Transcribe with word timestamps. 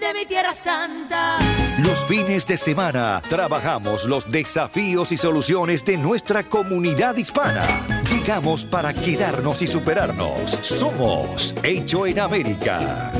de 0.00 0.14
mi 0.14 0.26
tierra 0.26 0.54
santa. 0.54 1.38
Los 1.82 2.04
fines 2.06 2.46
de 2.46 2.56
semana 2.56 3.22
trabajamos 3.28 4.06
los 4.06 4.30
desafíos 4.30 5.12
y 5.12 5.16
soluciones 5.16 5.84
de 5.84 5.96
nuestra 5.96 6.42
comunidad 6.42 7.16
hispana. 7.16 8.02
Llegamos 8.10 8.64
para 8.64 8.92
quedarnos 8.92 9.62
y 9.62 9.66
superarnos. 9.66 10.50
Somos 10.62 11.54
Hecho 11.62 12.06
en 12.06 12.20
América. 12.20 13.12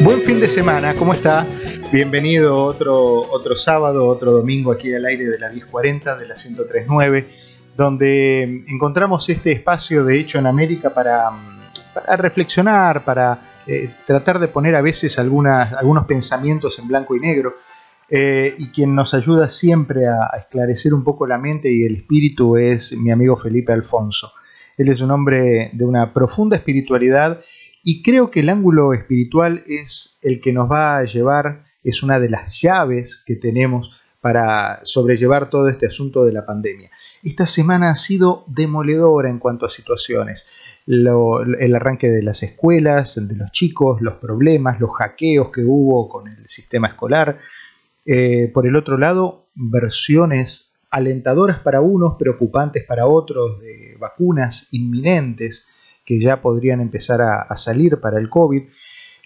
Buen 0.00 0.22
fin 0.22 0.40
de 0.40 0.48
semana, 0.48 0.94
¿cómo 0.94 1.14
está? 1.14 1.46
Bienvenido 1.92 2.62
otro, 2.64 3.20
otro 3.30 3.56
sábado, 3.56 4.06
otro 4.06 4.32
domingo 4.32 4.72
aquí 4.72 4.92
al 4.92 5.04
aire 5.04 5.24
de 5.26 5.38
las 5.38 5.54
10.40 5.54 6.18
de 6.18 6.26
la 6.26 6.34
103.9, 6.34 7.24
donde 7.76 8.64
encontramos 8.68 9.28
este 9.28 9.52
espacio 9.52 10.04
de 10.04 10.18
hecho 10.20 10.38
en 10.38 10.46
América 10.46 10.90
para, 10.90 11.30
reflexionar, 12.16 13.04
para 13.04 13.62
eh, 13.66 13.90
tratar 14.06 14.38
de 14.38 14.48
poner 14.48 14.76
a 14.76 14.82
veces 14.82 15.18
algunos 15.18 16.06
pensamientos 16.06 16.78
en 16.78 16.88
blanco 16.88 17.16
y 17.16 17.20
negro. 17.20 17.56
Eh, 18.08 18.54
y 18.58 18.68
quien 18.68 18.94
nos 18.94 19.14
ayuda 19.14 19.48
siempre 19.48 20.06
a, 20.06 20.28
a, 20.30 20.36
esclarecer 20.36 20.92
un 20.92 21.02
poco 21.02 21.26
la 21.26 21.38
mente 21.38 21.72
y 21.72 21.84
el 21.84 21.96
espíritu 21.96 22.58
es 22.58 22.92
mi 22.92 23.10
amigo 23.10 23.36
Felipe 23.36 23.72
Alfonso. 23.72 24.32
Él 24.76 24.90
es 24.90 25.00
un 25.00 25.10
hombre 25.10 25.70
de 25.72 25.84
una 25.84 26.12
profunda 26.12 26.56
espiritualidad 26.56 27.40
y 27.82 28.02
creo 28.02 28.30
que 28.30 28.40
el 28.40 28.50
ángulo 28.50 28.92
espiritual 28.92 29.62
es 29.66 30.18
el 30.22 30.40
que 30.40 30.52
nos 30.52 30.70
va 30.70 30.98
a 30.98 31.04
llevar, 31.04 31.64
es 31.82 32.02
una 32.02 32.20
de 32.20 32.28
las 32.28 32.60
llaves 32.60 33.22
que 33.26 33.36
tenemos 33.36 33.90
para 34.20 34.80
sobrellevar 34.84 35.50
todo 35.50 35.68
este 35.68 35.86
asunto 35.86 36.24
de 36.24 36.32
la 36.32 36.46
pandemia. 36.46 36.90
Esta 37.24 37.46
semana 37.46 37.90
ha 37.90 37.96
sido 37.96 38.44
demoledora 38.48 39.30
en 39.30 39.38
cuanto 39.38 39.64
a 39.64 39.70
situaciones. 39.70 40.46
El 40.86 41.74
arranque 41.74 42.10
de 42.10 42.22
las 42.22 42.42
escuelas, 42.42 43.14
de 43.16 43.34
los 43.34 43.50
chicos, 43.50 44.02
los 44.02 44.16
problemas, 44.16 44.78
los 44.78 44.90
hackeos 44.90 45.50
que 45.50 45.62
hubo 45.64 46.06
con 46.10 46.28
el 46.28 46.46
sistema 46.48 46.88
escolar. 46.88 47.38
Eh, 48.04 48.50
por 48.52 48.66
el 48.66 48.76
otro 48.76 48.98
lado, 48.98 49.46
versiones 49.54 50.74
alentadoras 50.90 51.60
para 51.60 51.80
unos, 51.80 52.16
preocupantes 52.18 52.84
para 52.84 53.06
otros, 53.06 53.58
de 53.58 53.96
vacunas 53.98 54.68
inminentes 54.72 55.64
que 56.04 56.20
ya 56.20 56.42
podrían 56.42 56.82
empezar 56.82 57.22
a, 57.22 57.56
salir 57.56 58.00
para 58.00 58.18
el 58.18 58.28
COVID. 58.28 58.64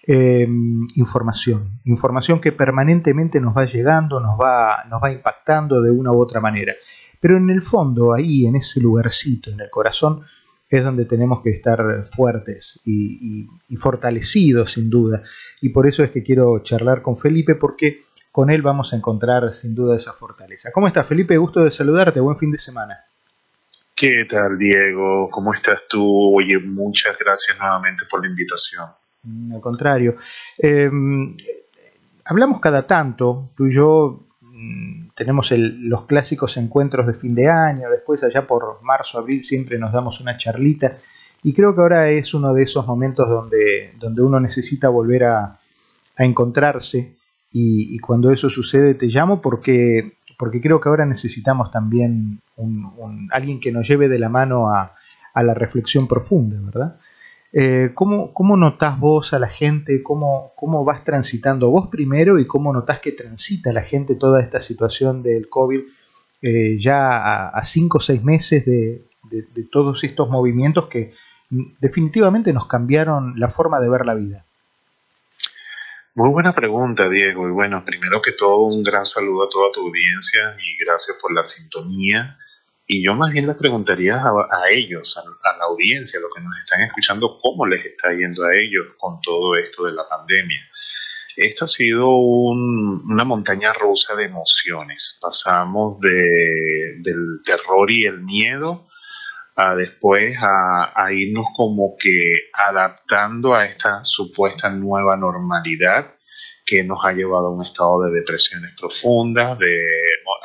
Eh, 0.06 0.48
información, 0.94 1.80
información 1.84 2.40
que 2.40 2.52
permanentemente 2.52 3.40
nos 3.40 3.56
va 3.56 3.64
llegando, 3.64 4.20
nos 4.20 4.38
va, 4.40 4.84
nos 4.88 5.02
va 5.02 5.10
impactando 5.10 5.82
de 5.82 5.90
una 5.90 6.12
u 6.12 6.22
otra 6.22 6.40
manera. 6.40 6.72
Pero 7.20 7.36
en 7.36 7.50
el 7.50 7.62
fondo, 7.62 8.14
ahí, 8.14 8.46
en 8.46 8.56
ese 8.56 8.80
lugarcito, 8.80 9.50
en 9.50 9.60
el 9.60 9.70
corazón, 9.70 10.24
es 10.68 10.84
donde 10.84 11.04
tenemos 11.06 11.42
que 11.42 11.50
estar 11.50 12.04
fuertes 12.14 12.80
y, 12.84 13.40
y, 13.40 13.48
y 13.68 13.76
fortalecidos, 13.76 14.72
sin 14.72 14.90
duda. 14.90 15.22
Y 15.60 15.70
por 15.70 15.86
eso 15.86 16.04
es 16.04 16.10
que 16.10 16.22
quiero 16.22 16.58
charlar 16.62 17.02
con 17.02 17.16
Felipe, 17.18 17.54
porque 17.54 18.02
con 18.30 18.50
él 18.50 18.62
vamos 18.62 18.92
a 18.92 18.96
encontrar 18.96 19.54
sin 19.54 19.74
duda 19.74 19.96
esa 19.96 20.12
fortaleza. 20.12 20.70
¿Cómo 20.72 20.86
estás, 20.86 21.06
Felipe? 21.06 21.36
Gusto 21.36 21.64
de 21.64 21.70
saludarte. 21.70 22.20
Buen 22.20 22.38
fin 22.38 22.50
de 22.50 22.58
semana. 22.58 23.04
¿Qué 23.96 24.26
tal, 24.30 24.56
Diego? 24.56 25.28
¿Cómo 25.28 25.52
estás 25.52 25.80
tú? 25.88 26.36
Oye, 26.36 26.56
muchas 26.58 27.18
gracias 27.18 27.58
nuevamente 27.58 28.04
por 28.08 28.22
la 28.22 28.28
invitación. 28.28 28.84
Mm, 29.24 29.56
al 29.56 29.60
contrario. 29.60 30.16
Eh, 30.56 30.88
hablamos 32.24 32.60
cada 32.60 32.86
tanto, 32.86 33.50
tú 33.56 33.66
y 33.66 33.74
yo 33.74 34.27
tenemos 35.14 35.52
el, 35.52 35.88
los 35.88 36.06
clásicos 36.06 36.56
encuentros 36.56 37.06
de 37.06 37.14
fin 37.14 37.34
de 37.34 37.48
año, 37.48 37.90
después 37.90 38.22
allá 38.22 38.46
por 38.46 38.82
marzo, 38.82 39.18
abril 39.18 39.42
siempre 39.42 39.78
nos 39.78 39.92
damos 39.92 40.20
una 40.20 40.36
charlita 40.36 40.98
y 41.42 41.52
creo 41.52 41.74
que 41.74 41.80
ahora 41.80 42.08
es 42.10 42.34
uno 42.34 42.52
de 42.52 42.64
esos 42.64 42.86
momentos 42.86 43.28
donde, 43.28 43.92
donde 43.98 44.22
uno 44.22 44.40
necesita 44.40 44.88
volver 44.88 45.24
a, 45.24 45.58
encontrarse 46.20 47.14
y, 47.52 47.96
cuando 48.00 48.32
eso 48.32 48.50
sucede 48.50 48.94
te 48.94 49.06
llamo 49.06 49.40
porque, 49.40 50.14
porque 50.36 50.60
creo 50.60 50.80
que 50.80 50.88
ahora 50.88 51.06
necesitamos 51.06 51.70
también 51.70 52.40
un, 52.56 53.28
alguien 53.30 53.60
que 53.60 53.70
nos 53.70 53.86
lleve 53.86 54.08
de 54.08 54.18
la 54.18 54.28
mano 54.28 54.68
a 54.68 54.92
la 55.34 55.54
reflexión 55.54 56.08
profunda, 56.08 56.60
¿verdad? 56.60 56.98
Eh, 57.52 57.92
¿cómo, 57.94 58.34
¿Cómo 58.34 58.56
notás 58.56 58.98
vos 59.00 59.32
a 59.32 59.38
la 59.38 59.48
gente? 59.48 60.02
¿Cómo, 60.02 60.52
¿Cómo 60.56 60.84
vas 60.84 61.04
transitando 61.04 61.70
vos 61.70 61.88
primero 61.88 62.38
y 62.38 62.46
cómo 62.46 62.72
notás 62.72 63.00
que 63.00 63.12
transita 63.12 63.72
la 63.72 63.82
gente 63.82 64.16
toda 64.16 64.42
esta 64.42 64.60
situación 64.60 65.22
del 65.22 65.48
COVID 65.48 65.80
eh, 66.42 66.76
ya 66.78 67.48
a, 67.48 67.64
cinco 67.64 67.98
o 67.98 68.00
seis 68.00 68.22
meses 68.22 68.64
de, 68.64 69.02
de, 69.30 69.42
de 69.54 69.64
todos 69.64 70.04
estos 70.04 70.28
movimientos 70.28 70.88
que 70.88 71.14
definitivamente 71.80 72.52
nos 72.52 72.66
cambiaron 72.66 73.38
la 73.40 73.48
forma 73.48 73.80
de 73.80 73.88
ver 73.88 74.04
la 74.04 74.14
vida? 74.14 74.44
Muy 76.14 76.30
buena 76.30 76.54
pregunta, 76.54 77.08
Diego. 77.08 77.48
Y 77.48 77.52
bueno, 77.52 77.84
primero 77.84 78.20
que 78.20 78.32
todo, 78.32 78.62
un 78.62 78.82
gran 78.82 79.06
saludo 79.06 79.44
a 79.44 79.50
toda 79.50 79.70
tu 79.72 79.80
audiencia 79.80 80.56
y 80.60 80.84
gracias 80.84 81.16
por 81.20 81.32
la 81.32 81.44
sintonía. 81.44 82.36
Y 82.90 83.04
yo 83.04 83.12
más 83.12 83.30
bien 83.32 83.46
les 83.46 83.56
preguntaría 83.56 84.14
a, 84.16 84.30
a 84.30 84.70
ellos, 84.70 85.14
a, 85.18 85.56
la 85.58 85.64
audiencia, 85.64 86.18
a 86.18 86.22
los 86.22 86.30
que 86.34 86.40
nos 86.40 86.58
están 86.58 86.80
escuchando, 86.80 87.38
cómo 87.38 87.66
les 87.66 87.84
está 87.84 88.14
yendo 88.14 88.44
a 88.44 88.56
ellos 88.56 88.86
con 88.96 89.20
todo 89.20 89.56
esto 89.56 89.84
de 89.84 89.92
la 89.92 90.08
pandemia. 90.08 90.58
Esto 91.36 91.66
ha 91.66 91.68
sido 91.68 92.08
un, 92.08 93.04
una 93.06 93.24
montaña 93.24 93.74
rusa 93.74 94.16
de 94.16 94.24
emociones. 94.24 95.18
Pasamos 95.20 96.00
de, 96.00 96.94
del 97.00 97.42
terror 97.44 97.90
y 97.90 98.06
el 98.06 98.22
miedo 98.22 98.88
a 99.54 99.74
después 99.74 100.38
a, 100.40 100.92
a 100.96 101.12
irnos 101.12 101.44
como 101.54 101.94
que 102.00 102.48
adaptando 102.54 103.54
a 103.54 103.66
esta 103.66 104.02
supuesta 104.02 104.70
nueva 104.70 105.14
normalidad 105.18 106.14
que 106.64 106.84
nos 106.84 107.04
ha 107.04 107.12
llevado 107.12 107.48
a 107.48 107.50
un 107.50 107.66
estado 107.66 108.04
de 108.04 108.12
depresiones 108.12 108.72
profundas, 108.78 109.58
de, 109.58 109.86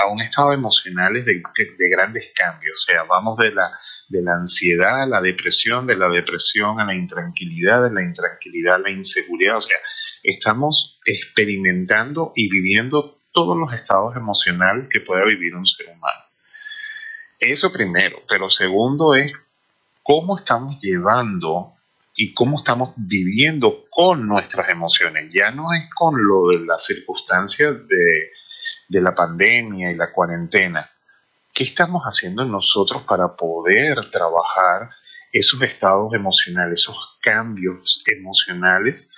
a 0.04 0.08
un 0.08 0.22
estado 0.22 0.54
emocionales 0.54 1.26
de, 1.26 1.42
de, 1.58 1.66
de, 1.78 1.90
grandes 1.90 2.32
cambios. 2.36 2.80
O 2.80 2.92
sea, 2.92 3.04
vamos 3.04 3.38
de 3.38 3.52
la, 3.52 3.72
de 4.10 4.22
la 4.22 4.34
ansiedad 4.34 5.04
a 5.04 5.06
la 5.06 5.22
depresión, 5.22 5.88
de 5.88 5.96
la 5.96 6.10
depresión 6.10 6.80
a 6.80 6.86
la 6.86 6.96
intranquilidad, 6.96 7.84
de 7.84 7.92
la 7.92 8.04
intranquilidad 8.04 8.76
a 8.76 8.80
la 8.80 8.92
inseguridad. 8.92 9.58
O 9.58 9.62
sea, 9.62 9.78
estamos 10.24 11.00
experimentando 11.06 12.32
y 12.36 12.50
viviendo 12.50 13.20
todos 13.32 13.58
los 13.58 13.74
estados 13.74 14.16
emocionales 14.16 14.88
que 14.90 15.02
pueda 15.02 15.26
vivir 15.26 15.56
un 15.56 15.66
ser 15.66 15.88
humano. 15.88 16.22
Eso 17.40 17.72
primero, 17.72 18.22
pero 18.28 18.50
segundo 18.50 19.16
es 19.16 19.34
cómo 20.04 20.38
estamos 20.38 20.80
llevando 20.82 21.74
y 22.16 22.34
cómo 22.34 22.58
estamos 22.58 22.94
viviendo 22.96 23.86
con 23.90 24.28
nuestras 24.28 24.70
emociones. 24.70 25.34
Ya 25.34 25.52
no 25.52 25.74
es 25.74 25.90
con 25.96 26.14
lo 26.24 26.50
de 26.50 26.66
las 26.66 26.86
circunstancias 26.86 27.88
de, 27.88 28.32
de 28.94 29.02
la 29.02 29.16
pandemia 29.16 29.92
y 29.92 29.96
la 29.96 30.12
cuarentena. 30.12 30.88
¿Qué 31.52 31.64
estamos 31.64 32.04
haciendo 32.04 32.46
nosotros 32.46 33.02
para 33.04 33.36
poder 33.36 34.10
trabajar 34.12 34.92
esos 35.32 35.60
estados 35.64 36.14
emocionales, 36.14 36.82
esos 36.82 36.96
cambios 37.20 38.04
emocionales 38.06 39.12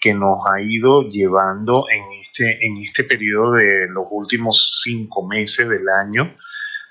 que 0.00 0.14
nos 0.14 0.38
ha 0.50 0.62
ido 0.62 1.02
llevando 1.02 1.84
en 1.90 2.04
este, 2.22 2.66
en 2.66 2.78
este 2.78 3.04
periodo 3.04 3.52
de 3.52 3.86
los 3.88 4.06
últimos 4.10 4.80
cinco 4.82 5.26
meses 5.26 5.68
del 5.68 5.88
año, 5.88 6.34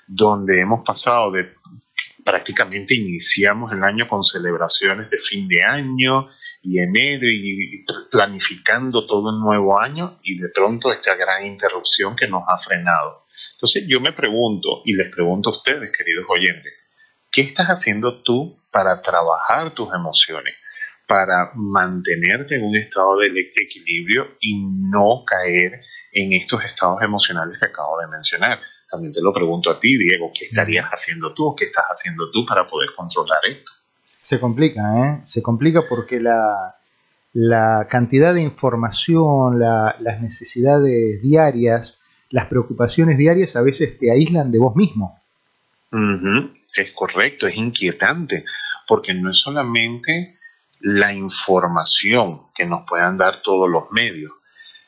donde 0.06 0.60
hemos 0.60 0.84
pasado 0.84 1.32
de 1.32 1.54
prácticamente 2.24 2.94
iniciamos 2.94 3.72
el 3.72 3.82
año 3.82 4.06
con 4.06 4.22
celebraciones 4.22 5.10
de 5.10 5.18
fin 5.18 5.48
de 5.48 5.64
año 5.64 6.28
y 6.62 6.78
enero 6.78 7.26
y 7.26 7.84
planificando 8.10 9.06
todo 9.06 9.30
un 9.30 9.40
nuevo 9.40 9.78
año 9.80 10.18
y 10.22 10.38
de 10.38 10.48
pronto 10.48 10.92
esta 10.92 11.14
gran 11.14 11.46
interrupción 11.46 12.16
que 12.16 12.28
nos 12.28 12.42
ha 12.48 12.58
frenado. 12.58 13.26
Entonces 13.52 13.84
yo 13.88 14.00
me 14.00 14.12
pregunto 14.12 14.82
y 14.84 14.94
les 14.94 15.10
pregunto 15.10 15.50
a 15.50 15.52
ustedes, 15.52 15.90
queridos 15.96 16.26
oyentes, 16.28 16.72
¿qué 17.30 17.42
estás 17.42 17.66
haciendo 17.66 18.22
tú 18.22 18.60
para 18.70 19.02
trabajar 19.02 19.74
tus 19.74 19.92
emociones? 19.94 20.54
para 21.08 21.52
mantenerte 21.54 22.56
en 22.56 22.64
un 22.64 22.76
estado 22.76 23.16
de 23.16 23.28
equilibrio 23.56 24.36
y 24.40 24.60
no 24.92 25.24
caer 25.26 25.80
en 26.12 26.34
estos 26.34 26.62
estados 26.64 27.00
emocionales 27.02 27.58
que 27.58 27.64
acabo 27.64 27.98
de 27.98 28.08
mencionar. 28.08 28.60
También 28.90 29.14
te 29.14 29.22
lo 29.22 29.32
pregunto 29.32 29.70
a 29.70 29.80
ti, 29.80 29.96
Diego, 29.96 30.30
¿qué 30.38 30.44
estarías 30.44 30.86
haciendo 30.86 31.32
tú? 31.32 31.54
¿Qué 31.56 31.64
estás 31.64 31.86
haciendo 31.86 32.30
tú 32.30 32.44
para 32.46 32.68
poder 32.68 32.90
controlar 32.94 33.40
esto? 33.48 33.72
Se 34.28 34.38
complica, 34.38 34.82
¿eh? 34.98 35.20
Se 35.24 35.42
complica 35.42 35.88
porque 35.88 36.20
la, 36.20 36.76
la 37.32 37.86
cantidad 37.88 38.34
de 38.34 38.42
información, 38.42 39.58
las 39.58 40.20
necesidades 40.20 41.22
diarias, 41.22 41.98
las 42.28 42.44
preocupaciones 42.44 43.16
diarias 43.16 43.56
a 43.56 43.62
veces 43.62 43.98
te 43.98 44.10
aíslan 44.10 44.52
de 44.52 44.58
vos 44.58 44.76
mismo. 44.76 45.18
Es 45.90 46.92
correcto, 46.94 47.46
es 47.46 47.56
inquietante, 47.56 48.44
porque 48.86 49.14
no 49.14 49.30
es 49.30 49.38
solamente 49.38 50.36
la 50.80 51.14
información 51.14 52.48
que 52.54 52.66
nos 52.66 52.86
puedan 52.86 53.16
dar 53.16 53.40
todos 53.40 53.66
los 53.66 53.90
medios, 53.92 54.32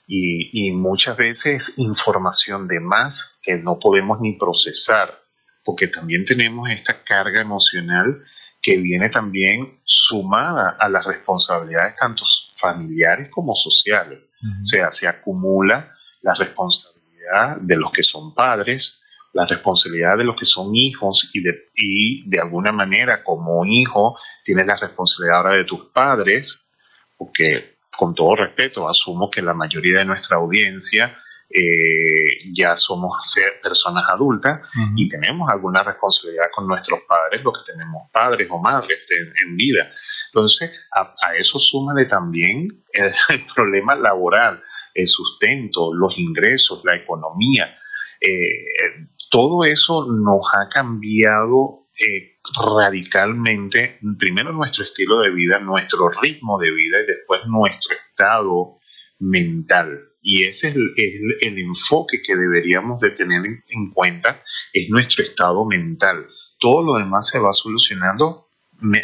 y, 0.07 0.71
muchas 0.73 1.17
veces 1.17 1.73
información 1.79 2.69
de 2.69 2.81
más 2.81 3.41
que 3.43 3.57
no 3.57 3.79
podemos 3.79 4.21
ni 4.21 4.35
procesar, 4.35 5.19
porque 5.65 5.87
también 5.87 6.27
tenemos 6.27 6.69
esta 6.69 7.03
carga 7.05 7.41
emocional 7.41 8.23
que 8.63 8.77
viene 8.77 9.09
también 9.09 9.81
sumada 9.85 10.77
a 10.79 10.89
las 10.89 11.07
responsabilidades 11.07 11.97
tanto 11.99 12.25
familiares 12.57 13.29
como 13.31 13.55
sociales. 13.55 14.21
O 14.63 14.65
sea, 14.65 14.91
se 14.91 15.07
acumula 15.07 15.95
la 16.23 16.35
responsabilidad 16.35 17.57
de 17.61 17.77
los 17.77 17.93
que 17.93 18.03
son 18.03 18.35
padres, 18.35 19.03
la 19.33 19.47
responsabilidad 19.47 20.17
de 20.17 20.25
los 20.25 20.37
que 20.37 20.45
son 20.45 20.75
hijos 20.75 21.31
y 21.33 21.43
de, 21.43 21.69
y 21.75 22.29
de 22.29 22.41
alguna 22.41 22.73
manera 22.73 23.23
como 23.23 23.65
hijo 23.65 24.19
tienes 24.45 24.67
la 24.67 24.77
responsabilidad 24.77 25.39
ahora 25.39 25.57
de 25.57 25.65
tus 25.65 25.87
padres, 25.91 26.71
porque 27.17 27.77
con 27.97 28.15
todo 28.15 28.37
respeto, 28.37 28.89
asumo 28.89 29.31
que 29.31 29.43
la 29.43 29.55
mayoría 29.55 29.99
de 29.99 30.05
nuestra 30.07 30.39
audiencia 30.39 31.17
eh, 31.53 32.53
ya 32.55 32.77
somos 32.77 33.19
personas 33.63 34.05
adultas 34.09 34.61
y 34.95 35.09
tenemos 35.09 35.51
alguna 35.51 35.83
responsabilidad 35.83 36.47
con 36.55 36.69
nuestros 36.69 37.01
padres, 37.09 37.43
lo 37.43 37.53
que 37.53 37.73
tenemos 37.73 38.09
padres 38.13 38.49
o 38.51 38.59
madres 38.59 38.99
en, 39.09 39.57
vida. 39.57 39.91
Entonces, 40.27 40.71
a, 40.95 41.15
eso 41.37 41.59
súmale 41.59 42.07
también 42.07 42.85
el, 42.93 43.47
problema 43.55 43.97
laboral, 43.97 44.63
el 44.95 45.07
sustento, 45.07 45.93
los 45.93 46.17
ingresos, 46.19 46.83
la 46.85 46.95
economía. 46.95 47.77
Eh, 48.21 49.09
todo 49.31 49.65
eso 49.65 50.07
nos 50.07 50.43
ha 50.55 50.69
cambiado 50.69 51.87
eh, 51.99 52.39
radicalmente, 52.77 53.99
primero 54.19 54.53
nuestro 54.53 54.85
estilo 54.85 55.21
de 55.21 55.31
vida, 55.31 55.59
nuestro 55.59 56.09
ritmo 56.09 56.59
de 56.59 56.71
vida 56.71 57.01
y 57.01 57.07
después 57.07 57.43
nuestro 57.47 57.95
estado 57.95 58.79
mental. 59.19 60.10
Y 60.23 60.45
ese 60.45 60.69
es 60.69 60.77
el, 60.77 61.59
enfoque 61.59 62.23
que 62.23 62.37
deberíamos 62.37 63.01
de 63.01 63.11
tener 63.11 63.43
en, 63.47 63.91
cuenta, 63.91 64.43
es 64.73 64.91
nuestro 64.91 65.25
estado 65.25 65.65
mental. 65.65 66.27
Todo 66.59 66.83
lo 66.83 66.95
demás 66.99 67.29
se 67.29 67.39
va 67.39 67.53
solucionando 67.53 68.47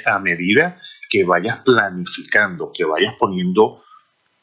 a 0.04 0.18
medida 0.18 0.80
que 1.08 1.24
vayas 1.24 1.58
planificando, 1.58 2.70
que 2.74 2.84
vayas 2.84 3.14
poniendo 3.18 3.82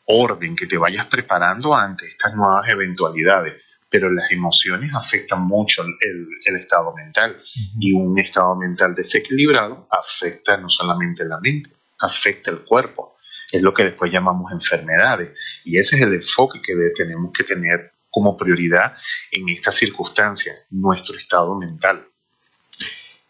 orden, 0.05 0.55
que 0.55 0.65
te 0.65 0.77
vayas 0.77 1.05
preparando 1.05 1.75
ante 1.75 2.07
estas 2.07 2.35
nuevas 2.35 2.67
eventualidades 2.67 3.63
pero 3.93 4.09
las 4.09 4.31
emociones 4.31 4.91
afectan 4.95 5.45
mucho 5.45 5.83
el, 5.83 6.57
estado 6.59 6.95
mental 6.95 7.37
y 7.79 7.93
un 7.93 8.17
estado 8.17 8.55
mental 8.55 8.95
desequilibrado 8.95 9.87
afecta 9.91 10.57
no 10.57 10.67
solamente 10.67 11.23
la 11.25 11.39
mente, 11.39 11.69
afecta 11.99 12.49
el 12.49 12.61
cuerpo. 12.61 13.17
Es 13.53 13.61
lo 13.61 13.71
que 13.71 13.83
después 13.83 14.11
llamamos 14.11 14.51
enfermedades 14.51 15.29
y 15.63 15.77
ese 15.77 15.97
es 15.97 16.01
el 16.01 16.15
enfoque 16.15 16.59
que 16.65 16.73
tenemos 16.95 17.31
que 17.31 17.43
tener 17.43 17.91
como 18.09 18.35
prioridad 18.35 18.93
en 19.31 19.47
estas 19.49 19.75
circunstancias, 19.75 20.65
nuestro 20.71 21.15
estado 21.15 21.55
mental. 21.55 22.03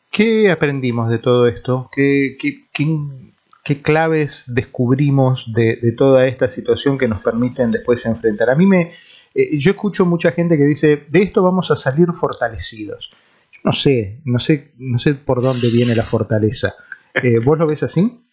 ¿Qué 0.10 0.50
aprendimos 0.50 1.12
de 1.12 1.18
todo 1.18 1.46
esto? 1.46 1.90
¿Qué, 1.94 2.38
qué, 2.40 3.82
claves 3.82 4.46
descubrimos 4.48 5.52
de, 5.54 5.76
de, 5.76 5.92
toda 5.92 6.26
esta 6.26 6.48
situación 6.48 6.98
que 6.98 7.10
nos 7.10 7.22
permiten 7.22 7.72
después 7.72 8.06
enfrentar? 8.06 8.50
A 8.50 8.56
mí 8.56 8.66
me, 8.66 8.92
eh, 9.34 9.58
yo 9.60 9.72
escucho 9.72 10.06
mucha 10.06 10.32
gente 10.32 10.58
que 10.58 10.64
dice, 10.64 11.06
de 11.10 11.20
esto 11.20 11.44
vamos 11.44 11.70
a 11.70 11.76
salir 11.76 12.08
fortalecidos. 12.14 13.10
Yo 13.52 13.60
no 13.66 13.74
sé, 13.74 14.22
no 14.24 14.40
sé, 14.40 14.72
no 14.78 15.00
sé 15.00 15.16
por 15.16 15.42
dónde 15.42 15.70
viene 15.70 15.96
la 15.96 16.04
fortaleza. 16.04 16.76
Eh, 17.14 17.40
¿Vos 17.40 17.60
lo 17.60 17.68
ves 17.68 17.84
así? 17.84 18.24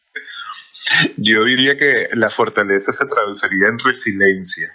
Yo 1.17 1.45
diría 1.45 1.77
que 1.77 2.09
la 2.15 2.31
fortaleza 2.31 2.93
se 2.93 3.07
traduciría 3.07 3.69
en 3.69 3.79
resiliencia. 3.79 4.73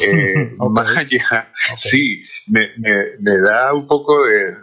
Eh, 0.00 0.54
más 0.70 0.96
allá, 0.96 1.52
sí, 1.76 2.22
me, 2.46 2.68
da 3.40 3.74
un 3.74 3.86
poco 3.86 4.24
de, 4.24 4.54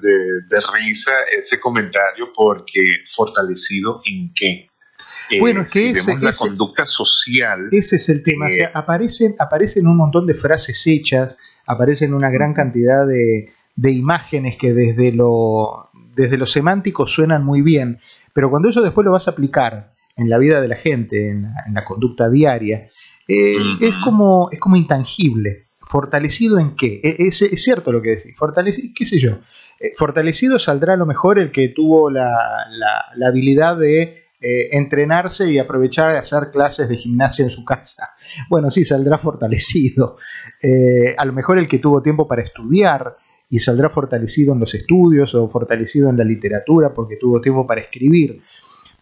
risa 0.74 1.12
ese 1.38 1.60
comentario 1.60 2.32
porque 2.36 2.80
fortalecido 3.14 4.02
en 4.06 4.34
qué? 4.34 4.68
Bueno, 5.40 5.62
es 5.62 5.72
que 5.72 5.92
ese, 5.92 6.18
la 6.20 6.34
conducta 6.34 6.86
social. 6.86 7.70
Ese 7.72 7.96
es 7.96 8.10
el 8.10 8.24
tema. 8.24 8.50
Eh, 8.50 8.70
aparecen, 8.74 9.36
aparecen 9.40 9.88
un 9.88 9.98
montón 9.98 10.28
de 10.28 10.34
frases 10.34 10.82
hechas, 10.86 11.38
aparecen 11.66 12.14
una 12.14 12.30
gran 12.30 12.54
cantidad 12.54 13.06
de, 13.08 13.52
imágenes 13.92 14.58
que 14.58 14.74
desde 14.74 15.12
lo, 15.12 15.90
desde 16.16 16.38
lo 16.38 16.46
semántico 16.46 17.08
suenan 17.08 17.44
muy 17.44 17.62
bien, 17.62 18.00
pero 18.34 18.50
cuando 18.50 18.70
eso 18.70 18.82
después 18.82 19.06
lo 19.06 19.12
vas 19.12 19.28
a 19.28 19.32
aplicar 19.32 19.94
en 20.16 20.30
la 20.30 20.38
vida 20.38 20.62
de 20.62 20.68
la 20.68 20.76
gente, 20.76 21.30
en 21.30 21.44
la, 21.74 21.86
conducta 21.86 22.30
diaria, 22.30 22.90
eh, 23.28 23.56
es, 23.80 23.96
como, 24.04 24.50
es 24.52 24.60
como 24.60 24.76
intangible. 24.76 25.68
¿Fortalecido 25.80 26.60
en 26.60 26.76
qué? 26.76 27.02
E, 27.04 27.28
es, 27.28 27.42
es 27.42 27.64
cierto 27.64 27.92
lo 27.92 28.02
que 28.02 28.12
decís. 28.12 28.36
Fortalecido, 28.38 28.94
qué 28.96 29.06
sé 29.06 29.20
yo. 29.20 29.40
Eh, 29.80 29.94
fortalecido 29.98 30.60
saldrá 30.60 30.94
a 30.94 30.98
lo 30.98 31.06
mejor 31.06 31.40
el 31.40 31.52
que 31.52 31.70
tuvo 31.70 32.10
la, 32.10 32.30
la 33.16 33.28
habilidad 33.28 33.78
de 33.78 34.26
eh, 34.40 34.70
entrenarse 34.72 35.50
y 35.52 35.60
aprovechar 35.60 36.16
y 36.16 36.18
hacer 36.18 36.52
clases 36.52 36.90
de 36.90 36.98
gimnasia 36.98 37.44
en 37.44 37.52
su 37.52 37.66
casa. 37.66 38.10
Bueno, 38.50 38.72
sí, 38.72 38.86
saldrá 38.86 39.18
fortalecido. 39.18 40.18
A 41.18 41.26
lo 41.26 41.34
mejor 41.34 41.60
el 41.60 41.68
que 41.68 41.80
tuvo 41.80 42.02
tiempo 42.02 42.28
para 42.28 42.44
estudiar 42.44 43.18
y 43.52 43.60
saldrá 43.60 43.90
fortalecido 43.90 44.54
en 44.54 44.62
los 44.62 44.74
estudios 44.74 45.36
o 45.36 45.50
fortalecido 45.50 46.10
en 46.10 46.18
la 46.18 46.24
literatura 46.24 46.94
porque 46.94 47.18
tuvo 47.18 47.42
tiempo 47.42 47.68
para 47.68 47.82
escribir. 47.82 48.42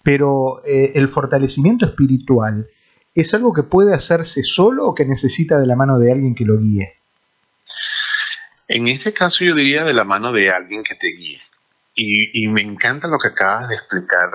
Pero 0.04 0.62
eh, 0.66 0.94
el 0.96 1.10
fortalecimiento 1.10 1.86
espiritual 1.86 2.68
es 3.14 3.34
algo 3.34 3.54
que 3.54 3.64
puede 3.64 3.94
hacerse 3.94 4.44
solo 4.44 4.86
o 4.86 4.96
que 4.96 5.06
necesita 5.06 5.60
de 5.60 5.68
la 5.68 5.76
mano 5.76 6.00
de 6.00 6.12
alguien 6.12 6.36
que 6.36 6.46
lo 6.46 6.58
guíe. 6.58 6.94
En 8.68 8.88
este 8.88 9.14
caso 9.14 9.44
yo 9.44 9.56
diría 9.56 9.84
de 9.84 9.94
la 9.94 10.04
mano 10.04 10.32
de 10.32 10.52
alguien 10.52 10.84
que 10.84 10.96
te 10.96 11.08
guíe. 11.08 11.42
Y, 11.96 12.46
y 12.46 12.48
me 12.48 12.62
encanta 12.62 13.08
lo 13.08 13.18
que 13.18 13.30
acabas 13.30 13.68
de 13.68 13.76
explicar 13.76 14.30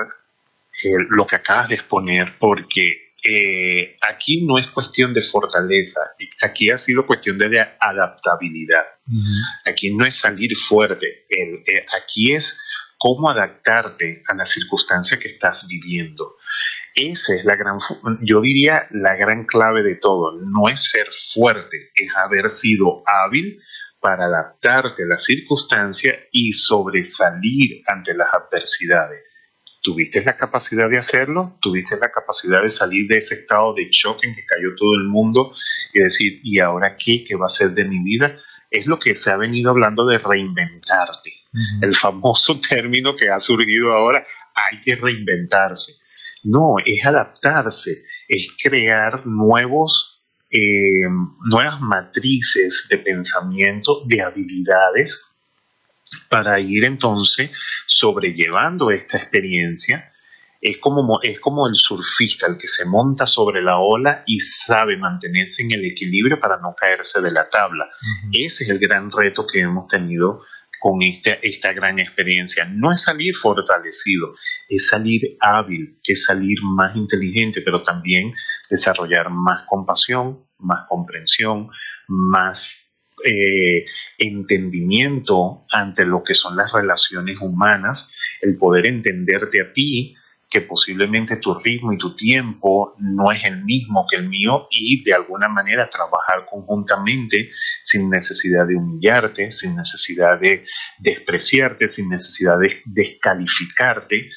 lo 1.10 1.26
que 1.26 1.36
acabas 1.36 1.68
de 1.68 1.76
exponer, 1.76 2.34
porque 2.38 3.12
eh, 3.22 3.96
aquí 4.08 4.44
no 4.44 4.58
es 4.58 4.66
cuestión 4.68 5.14
de 5.14 5.22
fortaleza, 5.22 6.00
aquí 6.42 6.70
ha 6.70 6.78
sido 6.78 7.06
cuestión 7.06 7.38
de 7.38 7.66
adaptabilidad. 7.80 8.84
Aquí 9.64 9.94
no 9.94 10.04
es 10.04 10.16
salir 10.16 10.54
fuerte, 10.56 11.26
eh, 11.28 11.86
aquí 12.02 12.34
es 12.34 12.58
cómo 13.04 13.28
adaptarte 13.28 14.22
a 14.26 14.34
la 14.34 14.46
circunstancia 14.46 15.18
que 15.18 15.28
estás 15.28 15.66
viviendo. 15.68 16.36
Esa 16.94 17.34
es 17.34 17.44
la 17.44 17.54
gran, 17.54 17.78
yo 18.22 18.40
diría, 18.40 18.86
la 18.92 19.14
gran 19.14 19.44
clave 19.44 19.82
de 19.82 19.96
todo. 19.96 20.32
No 20.40 20.70
es 20.70 20.84
ser 20.84 21.08
fuerte, 21.34 21.90
es 21.94 22.16
haber 22.16 22.48
sido 22.48 23.02
hábil 23.04 23.60
para 24.00 24.24
adaptarte 24.24 25.02
a 25.02 25.06
la 25.06 25.18
circunstancia 25.18 26.18
y 26.32 26.52
sobresalir 26.52 27.82
ante 27.86 28.14
las 28.14 28.28
adversidades 28.32 29.22
tuviste 29.82 30.24
la 30.24 30.38
capacidad 30.38 30.88
de 30.88 30.96
hacerlo, 30.96 31.58
tuviste 31.60 31.98
la 31.98 32.10
capacidad 32.10 32.62
de 32.62 32.70
salir 32.70 33.06
de 33.06 33.18
ese 33.18 33.34
estado 33.34 33.74
de 33.74 33.86
shock 33.90 34.24
en 34.24 34.34
que 34.34 34.46
cayó 34.46 34.74
todo 34.78 34.94
el 34.94 35.04
mundo 35.04 35.54
y 35.92 36.00
decir, 36.00 36.40
¿y 36.42 36.58
ahora 36.58 36.96
qué? 36.96 37.22
¿Qué 37.22 37.36
va 37.36 37.44
a 37.46 37.50
ser 37.50 37.72
de 37.72 37.84
mi 37.84 38.02
vida? 38.02 38.40
Es 38.70 38.86
lo 38.86 38.98
que 38.98 39.14
se 39.14 39.30
ha 39.30 39.36
venido 39.36 39.72
hablando 39.72 40.06
de 40.06 40.16
reinventarte. 40.16 41.43
El 41.80 41.94
famoso 41.94 42.60
término 42.68 43.16
que 43.16 43.28
ha 43.30 43.40
surgido 43.40 43.92
ahora, 43.92 44.26
hay 44.54 44.80
que 44.80 44.96
reinventarse. 44.96 45.94
No, 46.42 46.76
es 46.84 47.04
adaptarse, 47.06 48.04
es 48.28 48.48
crear 48.62 49.26
nuevos, 49.26 50.22
eh, 50.50 51.08
nuevas 51.46 51.80
matrices 51.80 52.86
de 52.90 52.98
pensamiento, 52.98 54.02
de 54.06 54.22
habilidades 54.22 55.20
para 56.28 56.60
ir 56.60 56.84
entonces 56.84 57.50
sobrellevando 57.86 58.90
esta 58.90 59.18
experiencia. 59.18 60.12
Es 60.60 60.78
como, 60.78 61.20
es 61.22 61.40
como 61.40 61.68
el 61.68 61.76
surfista, 61.76 62.46
el 62.46 62.56
que 62.56 62.68
se 62.68 62.86
monta 62.86 63.26
sobre 63.26 63.60
la 63.62 63.78
ola 63.78 64.22
y 64.26 64.40
sabe 64.40 64.96
mantenerse 64.96 65.62
en 65.62 65.72
el 65.72 65.84
equilibrio 65.84 66.40
para 66.40 66.58
no 66.58 66.74
caerse 66.74 67.20
de 67.20 67.30
la 67.30 67.50
tabla. 67.50 67.90
Ese 68.32 68.64
es 68.64 68.70
el 68.70 68.78
gran 68.78 69.10
reto 69.12 69.46
que 69.46 69.60
hemos 69.60 69.88
tenido 69.88 70.42
con 70.84 71.00
esta, 71.00 71.38
esta 71.40 71.72
gran 71.72 71.98
experiencia. 71.98 72.66
No 72.66 72.92
es 72.92 73.04
salir 73.04 73.34
fortalecido, 73.34 74.34
es 74.68 74.88
salir 74.88 75.38
hábil, 75.40 75.98
es 76.06 76.24
salir 76.24 76.58
más 76.62 76.94
inteligente, 76.94 77.62
pero 77.64 77.82
también 77.82 78.34
desarrollar 78.68 79.30
más 79.30 79.64
compasión, 79.66 80.44
más 80.58 80.86
comprensión, 80.86 81.70
más 82.06 82.84
eh, 83.24 83.86
entendimiento 84.18 85.64
ante 85.70 86.04
lo 86.04 86.22
que 86.22 86.34
son 86.34 86.54
las 86.54 86.74
relaciones 86.74 87.38
humanas, 87.40 88.12
el 88.42 88.58
poder 88.58 88.84
entenderte 88.84 89.62
a 89.62 89.72
ti, 89.72 90.14
que 90.54 90.60
posiblemente 90.60 91.38
tu 91.38 91.52
ritmo 91.52 91.92
y 91.92 91.98
tu 91.98 92.14
tiempo 92.14 92.94
no 93.00 93.32
es 93.32 93.42
el 93.42 93.64
mismo 93.64 94.06
que 94.08 94.14
el 94.14 94.28
mío 94.28 94.68
y 94.70 95.02
de 95.02 95.12
alguna 95.12 95.48
manera 95.48 95.90
trabajar 95.90 96.46
conjuntamente 96.48 97.50
sin 97.82 98.08
necesidad 98.08 98.64
de 98.64 98.76
humillarte, 98.76 99.50
sin 99.50 99.74
necesidad 99.74 100.38
de 100.38 100.64
despreciarte, 101.00 101.88
sin 101.88 102.08
necesidad 102.08 102.60
de 102.60 102.82
descalificarte, 102.84 104.30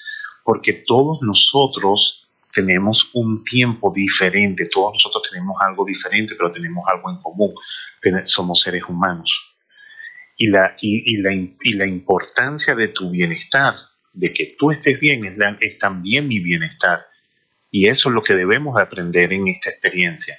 porque 0.43 0.73
todos 0.87 1.21
nosotros 1.21 2.27
tenemos 2.51 3.11
un 3.13 3.43
tiempo 3.43 3.93
diferente, 3.95 4.67
todos 4.73 4.93
nosotros 4.93 5.21
tenemos 5.31 5.55
algo 5.61 5.85
diferente, 5.85 6.33
pero 6.35 6.51
tenemos 6.51 6.83
algo 6.91 7.11
en 7.11 7.21
común, 7.21 7.53
somos 8.23 8.61
seres 8.61 8.81
humanos. 8.89 9.53
Y 10.35 10.47
la, 10.47 10.75
y, 10.79 11.17
la, 11.17 11.31
y 11.31 11.73
la 11.73 11.85
importancia 11.85 12.73
de 12.73 12.87
tu 12.87 13.11
bienestar 13.11 13.75
de 14.13 14.33
que 14.33 14.55
tú 14.57 14.71
estés 14.71 14.99
bien 14.99 15.37
es, 15.59 15.79
también 15.79 16.27
mi 16.27 16.39
bienestar. 16.39 17.05
Y 17.71 17.87
eso 17.87 18.09
es 18.09 18.15
lo 18.15 18.23
que 18.23 18.33
debemos 18.33 18.75
de 18.75 18.81
aprender 18.81 19.33
en 19.33 19.47
esta 19.47 19.69
experiencia. 19.69 20.37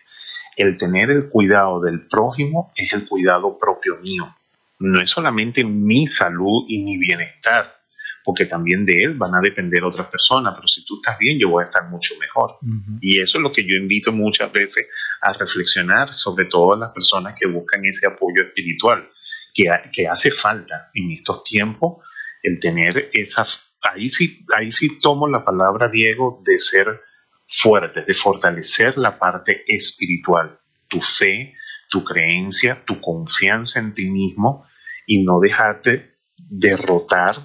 El 0.56 0.76
tener 0.76 1.10
el 1.10 1.28
cuidado 1.28 1.80
del 1.80 2.08
prójimo 2.08 2.72
es 2.75 2.92
el 2.92 3.06
cuidado 3.06 3.58
propio 3.58 3.96
mío. 3.98 4.34
No 4.80 5.00
es 5.00 5.10
solamente 5.10 5.62
mi 5.64 6.06
salud 6.06 6.64
y 6.68 6.82
mi 6.82 6.96
bienestar, 6.96 7.76
porque 8.25 8.46
también 8.46 8.84
de 8.84 9.04
él 9.04 9.14
van 9.14 9.34
a 9.34 9.40
depender 9.40 9.84
otras 9.84 10.08
personas, 10.08 10.54
pero 10.54 10.66
si 10.66 10.84
tú 10.84 10.96
estás 10.96 11.18
bien, 11.18 11.38
yo 11.38 11.48
voy 11.48 11.62
a 11.62 11.66
estar 11.66 11.88
mucho 11.88 12.14
mejor. 12.18 12.56
Y 13.00 13.20
eso 13.20 13.38
es 13.38 13.42
lo 13.42 13.52
que 13.52 13.62
yo 13.62 13.75
invito 13.76 14.12
muchas 14.12 14.50
veces 14.52 14.88
a 15.20 15.32
reflexionar 15.32 16.12
sobre 16.12 16.46
todas 16.46 16.78
las 16.78 16.92
personas 16.92 17.34
que 17.38 17.46
buscan 17.46 17.84
ese 17.84 18.06
apoyo 18.06 18.42
espiritual, 18.42 19.08
que, 19.54 19.66
que 19.92 20.08
hace 20.08 20.30
falta 20.30 20.90
en 20.94 21.12
estos 21.12 21.44
tiempos 21.44 21.98
el 22.42 22.61
tener 22.61 23.11
esa 23.12 23.47
ahí 23.80 24.11
sí, 24.11 24.40
ahí 24.57 24.73
sí 24.73 24.99
tomo 24.99 25.28
la 25.28 25.45
palabra, 25.45 25.88
Diego, 25.88 26.42
de 26.45 26.59
ser 26.59 27.00
fuerte, 27.47 28.04
de 28.04 28.14
fortalecer 28.14 28.99
la 28.99 29.18
parte 29.18 29.64
espiritual, 29.66 30.59
tu 30.88 31.00
fe, 31.00 31.54
tu 31.88 32.04
creencia, 32.04 32.85
tu 32.85 33.00
confianza 33.00 33.80
en 33.80 33.95
ti 33.95 34.07
mismo 34.07 34.66
y 35.07 35.23
no 35.23 35.40
dejarte 35.40 36.18
derrotar 36.37 37.37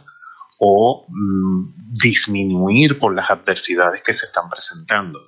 o 0.60 1.06
mm, 1.08 1.98
disminuir 1.98 3.00
por 3.00 3.16
las 3.16 3.30
adversidades 3.30 4.04
que 4.04 4.14
se 4.14 4.26
están 4.26 4.50
presentando. 4.50 5.20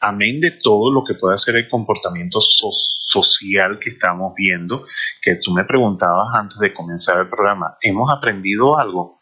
Amén 0.00 0.40
de 0.40 0.52
todo 0.52 0.92
lo 0.92 1.02
que 1.04 1.14
pueda 1.14 1.36
ser 1.36 1.56
el 1.56 1.68
comportamiento 1.68 2.38
social 2.40 3.78
que 3.78 3.90
estamos 3.90 4.32
viendo, 4.36 4.86
que 5.20 5.36
tú 5.42 5.52
me 5.52 5.64
preguntabas 5.64 6.34
antes 6.34 6.58
de 6.58 6.72
comenzar 6.72 7.18
el 7.18 7.28
programa, 7.28 7.76
¿hemos 7.82 8.10
aprendido 8.12 8.78
algo? 8.78 9.18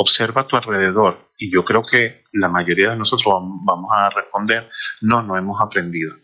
observa 0.00 0.42
a 0.42 0.46
tu 0.46 0.56
alrededor 0.56 1.28
y 1.36 1.52
yo 1.52 1.62
creo 1.62 1.84
que 1.84 2.24
la 2.32 2.48
mayoría 2.48 2.90
de 2.90 2.96
nosotros 2.96 3.34
vamos 3.64 3.90
a 3.94 4.08
responder, 4.08 4.70
no, 5.02 5.22
no 5.22 5.36
hemos 5.36 5.60
aprendido, 5.60 6.14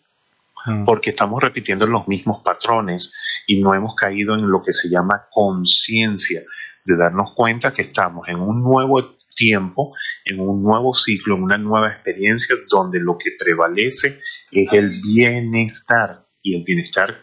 porque 0.86 1.10
estamos 1.10 1.42
repitiendo 1.42 1.86
los 1.86 2.08
mismos 2.08 2.42
patrones 2.42 3.14
y 3.46 3.60
no 3.60 3.74
hemos 3.74 3.94
caído 3.94 4.34
en 4.34 4.50
lo 4.50 4.62
que 4.62 4.72
se 4.72 4.88
llama 4.88 5.26
conciencia, 5.30 6.40
de 6.84 6.96
darnos 6.96 7.34
cuenta 7.34 7.74
que 7.74 7.82
estamos 7.82 8.26
en 8.28 8.40
un 8.40 8.62
nuevo 8.62 9.15
tiempo, 9.36 9.94
en 10.24 10.40
un 10.40 10.62
nuevo 10.62 10.94
ciclo, 10.94 11.36
en 11.36 11.44
una 11.44 11.58
nueva 11.58 11.92
experiencia 11.92 12.56
donde 12.68 12.98
lo 12.98 13.16
que 13.16 13.30
prevalece 13.38 14.18
es 14.50 14.72
el 14.72 15.00
bienestar 15.00 16.24
y 16.42 16.56
el 16.56 16.64
bienestar 16.64 17.22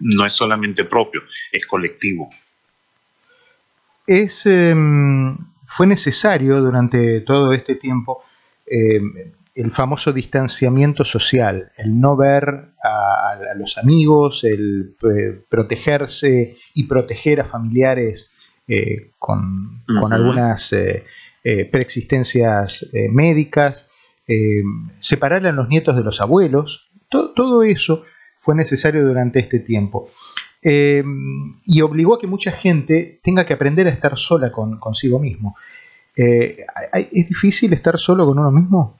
no 0.00 0.26
es 0.26 0.32
solamente 0.34 0.84
propio, 0.84 1.22
es 1.50 1.64
colectivo. 1.66 2.28
Es 4.06 4.44
em, 4.44 5.36
fue 5.66 5.86
necesario 5.86 6.60
durante 6.60 7.20
todo 7.22 7.52
este 7.52 7.76
tiempo 7.76 8.22
eh, 8.66 9.00
el 9.54 9.70
famoso 9.70 10.12
distanciamiento 10.12 11.04
social, 11.04 11.70
el 11.76 12.00
no 12.00 12.16
ver 12.16 12.72
a, 12.82 13.54
los 13.56 13.78
amigos, 13.78 14.42
el 14.44 14.96
eh, 15.02 15.40
protegerse 15.48 16.56
y 16.74 16.84
proteger 16.84 17.40
a 17.40 17.44
familiares 17.44 18.32
eh, 18.66 19.10
con, 19.18 19.84
algunas 20.10 20.74
preexistencias 21.70 22.88
médicas, 23.10 23.90
separar 25.00 25.46
a 25.46 25.52
los 25.52 25.68
nietos 25.68 25.94
de 25.94 26.02
los 26.02 26.20
abuelos, 26.20 26.88
todo 27.10 27.62
eso 27.62 28.02
fue 28.40 28.54
necesario 28.54 29.06
durante 29.06 29.40
este 29.40 29.60
tiempo. 29.60 30.10
Em, 30.66 31.56
y 31.66 31.82
obligó 31.82 32.14
a 32.14 32.18
que 32.18 32.26
mucha 32.26 32.50
gente 32.50 33.20
tenga 33.22 33.44
que 33.44 33.52
aprender 33.52 33.86
a 33.86 33.90
estar 33.90 34.16
sola 34.16 34.50
con, 34.50 34.78
consigo 34.78 35.18
mismo. 35.18 35.56
Eh, 36.16 36.56
¿Es 37.12 37.28
difícil 37.28 37.74
estar 37.74 37.98
solo 37.98 38.24
con 38.24 38.38
uno 38.38 38.50
mismo? 38.50 38.98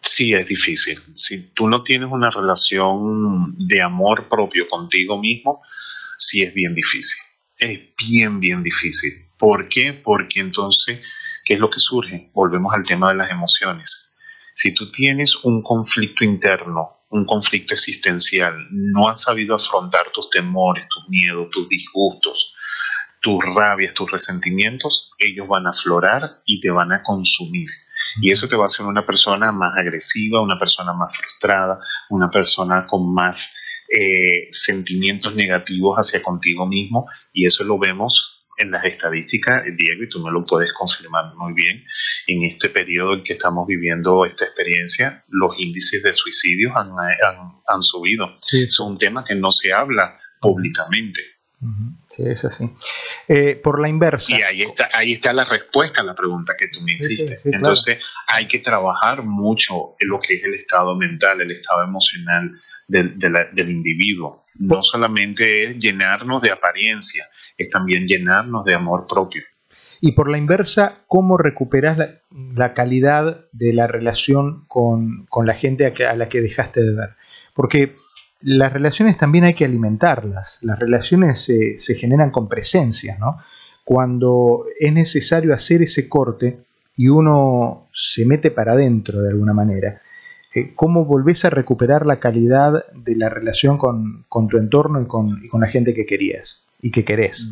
Sí, 0.00 0.34
es 0.34 0.46
difícil. 0.48 0.98
Si 1.14 1.50
tú 1.54 1.68
no 1.68 1.84
tienes 1.84 2.10
una 2.10 2.28
relación 2.28 3.54
de 3.56 3.82
amor 3.82 4.28
propio 4.28 4.68
contigo 4.68 5.16
mismo, 5.16 5.62
sí 6.18 6.42
es 6.42 6.52
bien 6.52 6.74
difícil. 6.74 7.22
Es 7.56 7.80
bien, 7.96 8.40
bien 8.40 8.64
difícil. 8.64 9.26
¿Por 9.38 9.68
qué? 9.68 9.92
Porque 9.92 10.40
entonces, 10.40 11.00
¿qué 11.44 11.54
es 11.54 11.60
lo 11.60 11.70
que 11.70 11.78
surge? 11.78 12.30
Volvemos 12.34 12.72
al 12.74 12.84
tema 12.84 13.10
de 13.10 13.16
las 13.16 13.30
emociones. 13.30 14.12
Si 14.54 14.72
tú 14.72 14.90
tienes 14.90 15.36
un 15.44 15.62
conflicto 15.62 16.24
interno 16.24 16.94
un 17.14 17.26
conflicto 17.26 17.74
existencial, 17.74 18.66
no 18.72 19.08
has 19.08 19.22
sabido 19.22 19.54
afrontar 19.54 20.10
tus 20.12 20.28
temores, 20.30 20.88
tus 20.88 21.08
miedos, 21.08 21.48
tus 21.50 21.68
disgustos, 21.68 22.56
tus 23.20 23.40
rabias, 23.54 23.94
tus 23.94 24.10
resentimientos, 24.10 25.12
ellos 25.18 25.46
van 25.46 25.68
a 25.68 25.70
aflorar 25.70 26.42
y 26.44 26.60
te 26.60 26.70
van 26.70 26.92
a 26.92 27.04
consumir. 27.04 27.68
Y 28.20 28.32
eso 28.32 28.48
te 28.48 28.56
va 28.56 28.64
a 28.64 28.66
hacer 28.66 28.84
una 28.84 29.06
persona 29.06 29.52
más 29.52 29.78
agresiva, 29.78 30.42
una 30.42 30.58
persona 30.58 30.92
más 30.92 31.16
frustrada, 31.16 31.78
una 32.10 32.28
persona 32.30 32.84
con 32.88 33.14
más 33.14 33.54
eh, 33.88 34.48
sentimientos 34.50 35.36
negativos 35.36 35.96
hacia 35.96 36.20
contigo 36.20 36.66
mismo. 36.66 37.06
Y 37.32 37.46
eso 37.46 37.62
lo 37.62 37.78
vemos 37.78 38.33
en 38.56 38.70
las 38.70 38.84
estadísticas, 38.84 39.64
Diego, 39.64 40.04
y 40.04 40.08
tú 40.08 40.20
me 40.20 40.30
lo 40.30 40.44
puedes 40.44 40.72
confirmar 40.72 41.34
muy 41.34 41.52
bien, 41.52 41.84
en 42.26 42.44
este 42.44 42.68
periodo 42.68 43.14
en 43.14 43.24
que 43.24 43.34
estamos 43.34 43.66
viviendo 43.66 44.24
esta 44.24 44.44
experiencia, 44.44 45.22
los 45.28 45.52
índices 45.58 46.02
de 46.02 46.12
suicidios 46.12 46.72
han, 46.76 46.90
han, 47.66 47.82
subido. 47.82 48.38
Es 48.52 48.78
un 48.80 48.98
tema 48.98 49.24
que 49.24 49.34
no 49.34 49.52
se 49.52 49.72
habla 49.72 50.18
públicamente. 50.40 51.20
Sí, 52.10 52.22
es 52.26 52.44
así. 52.44 52.70
Eh, 53.26 53.56
por 53.56 53.80
la 53.80 53.88
inversa. 53.88 54.38
Y 54.38 54.42
ahí 54.42 54.62
está, 54.62 54.88
ahí 54.92 55.12
está 55.12 55.32
la 55.32 55.44
respuesta 55.44 56.02
a 56.02 56.04
la 56.04 56.14
pregunta 56.14 56.54
que 56.58 56.68
tú 56.68 56.82
me 56.82 56.92
hiciste. 56.92 57.40
Entonces, 57.44 57.98
hay 58.26 58.46
que 58.46 58.58
trabajar 58.58 59.22
mucho 59.22 59.96
en 59.98 60.08
lo 60.08 60.20
que 60.20 60.34
es 60.34 60.44
el 60.44 60.54
estado 60.54 60.94
mental, 60.94 61.40
el 61.40 61.50
estado 61.50 61.82
emocional 61.82 62.52
del, 62.88 63.18
del 63.18 63.70
individuo. 63.70 64.44
No 64.56 64.82
solamente 64.82 65.64
es 65.64 65.78
llenarnos 65.78 66.42
de 66.42 66.52
apariencia, 66.52 67.24
es 67.56 67.68
también 67.70 68.04
llenarnos 68.06 68.64
de 68.64 68.74
amor 68.74 69.06
propio. 69.06 69.42
Y 70.00 70.12
por 70.12 70.28
la 70.28 70.36
inversa, 70.36 70.98
¿cómo 71.06 71.38
recuperas 71.38 71.96
la, 72.30 72.74
calidad 72.74 73.46
de 73.52 73.72
la 73.72 73.86
relación 73.86 74.66
con, 74.68 75.26
la 75.44 75.54
gente 75.54 75.86
a, 75.86 76.14
la 76.14 76.28
que 76.28 76.42
dejaste 76.42 76.82
de 76.82 76.94
ver? 76.94 77.10
Porque 77.54 77.96
las 78.42 78.70
relaciones 78.70 79.16
también 79.16 79.44
hay 79.44 79.54
que 79.54 79.64
alimentarlas, 79.64 80.58
las 80.60 80.78
relaciones 80.78 81.40
se, 81.40 81.94
generan 81.94 82.30
con 82.30 82.50
presencia, 82.50 83.16
¿no? 83.18 83.38
Cuando 83.82 84.66
es 84.78 84.92
necesario 84.92 85.54
hacer 85.54 85.80
ese 85.80 86.06
corte 86.06 86.64
y 86.94 87.08
uno 87.08 87.88
se 87.94 88.26
mete 88.26 88.50
para 88.50 88.72
adentro 88.72 89.22
de 89.22 89.30
alguna 89.30 89.54
manera, 89.54 90.02
eh, 90.54 90.72
¿cómo 90.74 91.04
volvés 91.04 91.44
a 91.44 91.50
recuperar 91.50 92.06
la 92.06 92.20
calidad 92.20 92.84
de 92.92 93.16
la 93.16 93.28
relación 93.28 93.78
con, 93.78 94.26
tu 94.48 94.58
entorno 94.58 95.00
y 95.02 95.06
con, 95.06 95.44
y 95.44 95.48
con 95.48 95.60
la 95.60 95.68
gente 95.68 95.94
que 95.94 96.06
querías? 96.06 96.64
y 96.84 96.90
que 96.90 97.02
querés. 97.02 97.50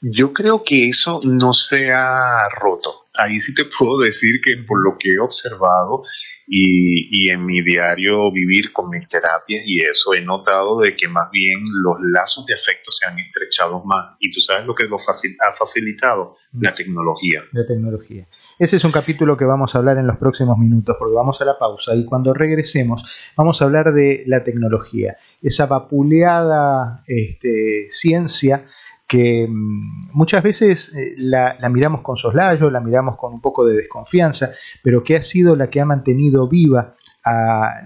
Yo 0.00 0.32
creo 0.32 0.64
que 0.64 0.88
eso 0.88 1.20
no 1.24 1.52
se 1.52 1.92
ha 1.92 2.48
roto. 2.58 3.04
Ahí 3.12 3.38
sí 3.38 3.54
te 3.54 3.64
puedo 3.78 3.98
decir 3.98 4.40
que 4.42 4.56
por 4.66 4.82
lo 4.82 4.96
que 4.98 5.12
he 5.12 5.18
observado 5.18 6.04
y, 6.48 7.28
en 7.28 7.44
mi 7.44 7.60
diario 7.62 8.30
vivir 8.32 8.72
con 8.72 8.88
mis 8.88 9.08
terapias 9.08 9.62
y 9.66 9.80
eso, 9.80 10.14
he 10.14 10.22
notado 10.22 10.80
de 10.80 10.96
que 10.96 11.08
más 11.08 11.28
bien 11.32 11.58
los 11.82 11.98
lazos 12.00 12.46
de 12.46 12.54
afecto 12.54 12.90
se 12.92 13.04
han 13.04 13.18
estrechado 13.18 13.82
más. 13.84 14.16
Y 14.20 14.30
tú 14.30 14.40
sabes 14.40 14.64
lo 14.64 14.74
que 14.74 14.84
lo 14.84 14.96
ha 14.96 15.56
facilitado, 15.56 16.36
mm. 16.52 16.62
la 16.62 16.74
tecnología. 16.74 17.42
La 17.52 17.66
tecnología. 17.66 18.26
Ese 18.58 18.76
es 18.76 18.84
un 18.84 18.92
capítulo 18.92 19.36
que 19.36 19.44
vamos 19.44 19.74
a 19.74 19.78
hablar 19.78 19.98
en 19.98 20.06
los 20.06 20.16
próximos 20.16 20.56
minutos, 20.56 20.96
porque 20.98 21.14
vamos 21.14 21.38
a 21.42 21.44
la 21.44 21.58
pausa 21.58 21.94
y 21.94 22.06
cuando 22.06 22.32
regresemos 22.32 23.04
vamos 23.36 23.60
a 23.60 23.66
hablar 23.66 23.92
de 23.92 24.24
la 24.26 24.44
tecnología, 24.44 25.18
esa 25.42 25.66
vapuleada 25.66 27.02
este, 27.06 27.88
ciencia 27.90 28.64
que 29.06 29.46
mm, 29.46 30.10
muchas 30.12 30.42
veces 30.42 30.90
eh, 30.94 31.16
la, 31.18 31.58
miramos 31.68 32.00
con 32.00 32.16
soslayo, 32.16 32.70
la 32.70 32.80
miramos 32.80 33.18
con 33.18 33.34
un 33.34 33.42
poco 33.42 33.66
de 33.66 33.76
desconfianza, 33.76 34.52
pero 34.82 35.04
que 35.04 35.16
ha 35.16 35.22
sido 35.22 35.54
la 35.54 35.68
que 35.68 35.82
ha 35.82 35.84
mantenido 35.84 36.48
viva 36.48 36.94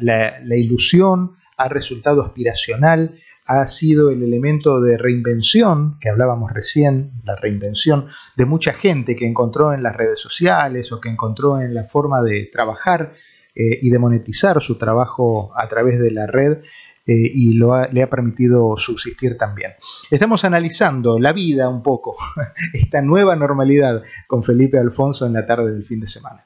la, 0.00 0.56
ilusión, 0.56 1.36
ha 1.56 1.68
resultado 1.68 2.22
aspiracional, 2.22 3.18
ha 3.50 3.66
sido 3.66 4.10
el 4.10 4.22
elemento 4.22 4.80
de 4.80 4.96
reinvención, 4.96 5.98
que 6.00 6.08
hablábamos 6.08 6.52
recién, 6.52 7.10
la 7.24 7.34
reinvención 7.34 8.06
de 8.36 8.44
mucha 8.44 8.74
gente 8.74 9.16
que 9.16 9.26
encontró 9.26 9.72
en 9.72 9.82
las 9.82 9.96
redes 9.96 10.20
sociales 10.20 10.92
o 10.92 11.00
que 11.00 11.08
encontró 11.08 11.60
en 11.60 11.74
la 11.74 11.82
forma 11.82 12.22
de 12.22 12.48
trabajar 12.52 13.10
eh, 13.56 13.80
y 13.82 13.90
de 13.90 13.98
monetizar 13.98 14.62
su 14.62 14.78
trabajo 14.78 15.50
a 15.56 15.68
través 15.68 15.98
de 15.98 16.12
la 16.12 16.28
red 16.28 16.58
eh, 17.06 17.12
y 17.34 17.54
lo 17.54 17.72
le 17.90 18.04
ha 18.04 18.08
permitido 18.08 18.76
subsistir 18.76 19.36
también. 19.36 19.72
Estamos 20.12 20.44
analizando 20.44 21.18
la 21.18 21.32
vida 21.32 21.68
un 21.68 21.82
poco, 21.82 22.16
esta 22.72 23.02
nueva 23.02 23.34
normalidad 23.34 24.04
con 24.28 24.44
Felipe 24.44 24.78
Alfonso 24.78 25.26
en 25.26 25.32
la 25.32 25.44
tarde 25.44 25.72
del 25.72 25.84
fin 25.84 25.98
de 25.98 26.06
semana. 26.06 26.44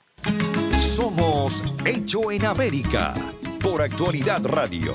Somos 0.78 1.62
Hecho 1.84 2.32
en 2.32 2.46
América 2.46 3.12
por 3.60 3.82
Actualidad 3.82 4.42
Radio 4.46 4.94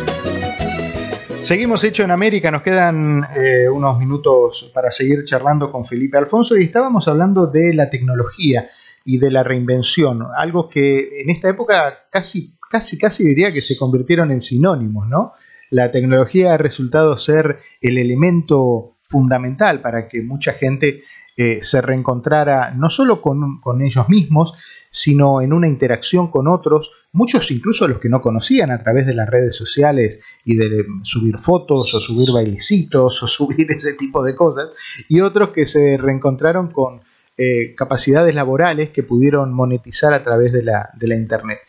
Seguimos 1.43 1.83
hecho 1.83 2.03
en 2.03 2.11
América, 2.11 2.51
nos 2.51 2.61
quedan 2.61 3.25
eh, 3.35 3.67
unos 3.67 3.97
minutos 3.97 4.69
para 4.73 4.91
seguir 4.91 5.25
charlando 5.25 5.71
con 5.71 5.85
Felipe 5.85 6.17
Alfonso 6.17 6.55
y 6.55 6.63
estábamos 6.63 7.07
hablando 7.07 7.47
de 7.47 7.73
la 7.73 7.89
tecnología 7.89 8.69
y 9.03 9.17
de 9.17 9.31
la 9.31 9.43
reinvención, 9.43 10.27
algo 10.35 10.69
que 10.69 11.21
en 11.21 11.31
esta 11.31 11.49
época 11.49 12.05
casi, 12.11 12.55
casi, 12.69 12.97
casi 12.97 13.23
diría 13.23 13.51
que 13.51 13.63
se 13.63 13.75
convirtieron 13.75 14.31
en 14.31 14.39
sinónimos, 14.39 15.07
¿no? 15.07 15.33
La 15.71 15.91
tecnología 15.91 16.53
ha 16.53 16.57
resultado 16.57 17.17
ser 17.17 17.57
el 17.81 17.97
elemento 17.97 18.97
fundamental 19.09 19.81
para 19.81 20.07
que 20.07 20.21
mucha 20.21 20.53
gente 20.53 21.01
eh, 21.35 21.63
se 21.63 21.81
reencontrara 21.81 22.71
no 22.71 22.91
solo 22.91 23.19
con, 23.19 23.59
con 23.61 23.81
ellos 23.81 24.07
mismos, 24.09 24.53
sino 24.91 25.41
en 25.41 25.53
una 25.53 25.67
interacción 25.67 26.29
con 26.29 26.47
otros, 26.47 26.91
muchos 27.13 27.51
incluso 27.51 27.87
los 27.87 27.99
que 27.99 28.09
no 28.09 28.21
conocían 28.21 28.71
a 28.71 28.81
través 28.81 29.05
de 29.05 29.13
las 29.13 29.29
redes 29.29 29.55
sociales 29.55 30.19
y 30.45 30.55
de 30.55 30.85
subir 31.03 31.37
fotos 31.37 31.93
o 31.93 31.99
subir 31.99 32.31
bailecitos 32.33 33.21
o 33.23 33.27
subir 33.27 33.71
ese 33.71 33.93
tipo 33.93 34.23
de 34.23 34.35
cosas, 34.35 34.71
y 35.09 35.21
otros 35.21 35.49
que 35.49 35.65
se 35.65 35.97
reencontraron 35.97 36.71
con 36.71 37.01
eh, 37.37 37.73
capacidades 37.75 38.35
laborales 38.35 38.89
que 38.89 39.03
pudieron 39.03 39.53
monetizar 39.53 40.13
a 40.13 40.23
través 40.23 40.51
de 40.53 40.63
la, 40.63 40.89
de 40.93 41.07
la 41.07 41.15
Internet. 41.15 41.59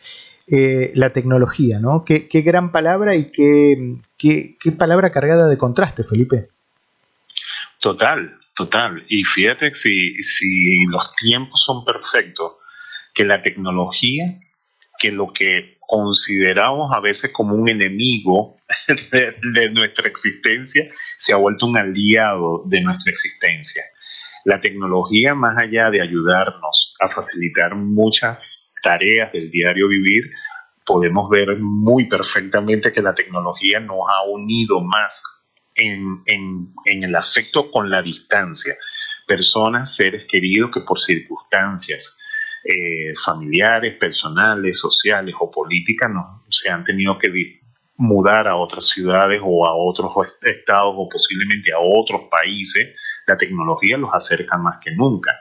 Eh, 0.45 0.91
la 0.95 1.11
tecnología, 1.11 1.79
¿no? 1.79 2.03
Qué, 2.03 2.27
gran 2.41 2.73
palabra 2.73 3.15
y 3.15 3.31
qué, 3.31 3.95
qué, 4.17 4.57
qué 4.59 4.71
palabra 4.73 5.09
cargada 5.09 5.47
de 5.47 5.57
contraste, 5.57 6.03
Felipe. 6.03 6.49
Total, 7.79 8.37
total. 8.53 9.05
Y 9.07 9.23
fíjate, 9.23 9.73
si, 9.73 10.21
si 10.21 10.85
los 10.91 11.15
tiempos 11.15 11.63
son 11.63 11.85
perfectos, 11.85 12.53
que 13.13 13.23
la 13.23 13.41
tecnología, 13.41 14.25
que 15.03 15.11
lo 15.11 15.33
que 15.33 15.79
consideramos 15.81 16.93
a 16.93 17.01
veces 17.01 17.33
como 17.33 17.55
un 17.55 17.67
enemigo 17.67 18.55
de, 19.11 19.69
nuestra 19.69 20.07
existencia, 20.07 20.89
se 21.17 21.33
ha 21.33 21.35
vuelto 21.35 21.65
un 21.65 21.77
aliado 21.77 22.63
de 22.67 22.79
nuestra 22.79 23.11
existencia. 23.11 23.83
La 24.45 24.61
tecnología, 24.61 25.35
más 25.35 25.57
allá 25.57 25.89
de 25.89 26.01
ayudarnos 26.01 26.95
a 27.01 27.09
facilitar 27.09 27.75
muchas 27.75 28.71
tareas 28.81 29.33
del 29.33 29.51
diario 29.51 29.89
vivir, 29.89 30.31
podemos 30.85 31.29
ver 31.29 31.57
muy 31.59 32.07
perfectamente 32.07 32.93
que 32.93 33.01
la 33.01 33.13
tecnología 33.13 33.81
nos 33.81 33.99
ha 34.07 34.23
unido 34.29 34.79
más 34.79 35.21
en, 35.75 36.23
en, 36.27 37.03
el 37.03 37.13
afecto 37.13 37.71
con 37.71 37.89
la 37.89 38.01
distancia. 38.01 38.73
Personas, 39.27 39.97
seres 39.97 40.25
queridos 40.29 40.71
que 40.73 40.79
por 40.79 41.01
circunstancias, 41.01 42.17
eh, 42.63 43.13
familiares, 43.23 43.95
personales, 43.97 44.79
sociales 44.79 45.35
o 45.39 45.51
políticas 45.51 46.09
no, 46.09 46.43
se 46.49 46.69
han 46.69 46.83
tenido 46.83 47.17
que 47.19 47.29
mudar 47.97 48.47
a 48.47 48.55
otras 48.55 48.87
ciudades 48.87 49.41
o 49.43 49.65
a 49.67 49.75
otros 49.75 50.11
estados 50.41 50.93
o 50.97 51.09
posiblemente 51.09 51.71
a 51.73 51.79
otros 51.79 52.21
países, 52.31 52.95
la 53.27 53.37
tecnología 53.37 53.97
los 53.97 54.13
acerca 54.13 54.57
más 54.57 54.79
que 54.83 54.91
nunca. 54.91 55.31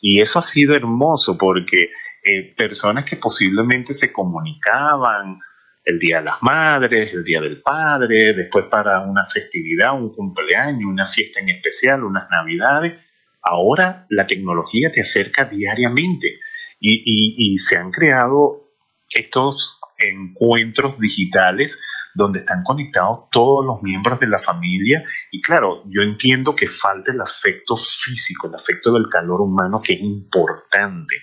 Y 0.00 0.20
eso 0.20 0.38
ha 0.38 0.42
sido 0.42 0.74
hermoso 0.74 1.38
porque 1.38 1.90
eh, 2.22 2.54
personas 2.56 3.04
que 3.04 3.16
posiblemente 3.16 3.94
se 3.94 4.12
comunicaban 4.12 5.38
el 5.84 5.98
Día 5.98 6.18
de 6.18 6.24
las 6.24 6.42
Madres, 6.42 7.12
el 7.12 7.24
Día 7.24 7.40
del 7.40 7.60
Padre, 7.60 8.32
después 8.32 8.64
para 8.70 9.00
una 9.00 9.26
festividad, 9.26 9.94
un 9.94 10.14
cumpleaños, 10.14 10.88
una 10.90 11.06
fiesta 11.06 11.40
en 11.40 11.50
especial, 11.50 12.04
unas 12.04 12.28
Navidades, 12.30 12.94
ahora 13.42 14.06
la 14.08 14.26
tecnología 14.26 14.90
te 14.90 15.02
acerca 15.02 15.44
diariamente 15.44 16.38
y, 16.80 17.58
se 17.58 17.76
han 17.76 17.90
creado 17.90 18.70
estos 19.10 19.80
encuentros 19.98 20.98
digitales 20.98 21.78
donde 22.14 22.40
están 22.40 22.62
conectados 22.62 23.28
todos 23.30 23.64
los 23.64 23.82
miembros 23.82 24.20
de 24.20 24.28
la 24.28 24.38
familia. 24.38 25.04
Y 25.30 25.40
claro, 25.40 25.82
yo 25.86 26.02
entiendo 26.02 26.54
que 26.54 26.68
falta 26.68 27.12
el 27.12 27.20
afecto 27.20 27.76
físico, 27.76 28.46
el 28.46 28.54
afecto 28.54 28.92
del 28.92 29.08
calor 29.08 29.40
humano, 29.40 29.82
que 29.82 29.94
es 29.94 30.00
importante. 30.00 31.16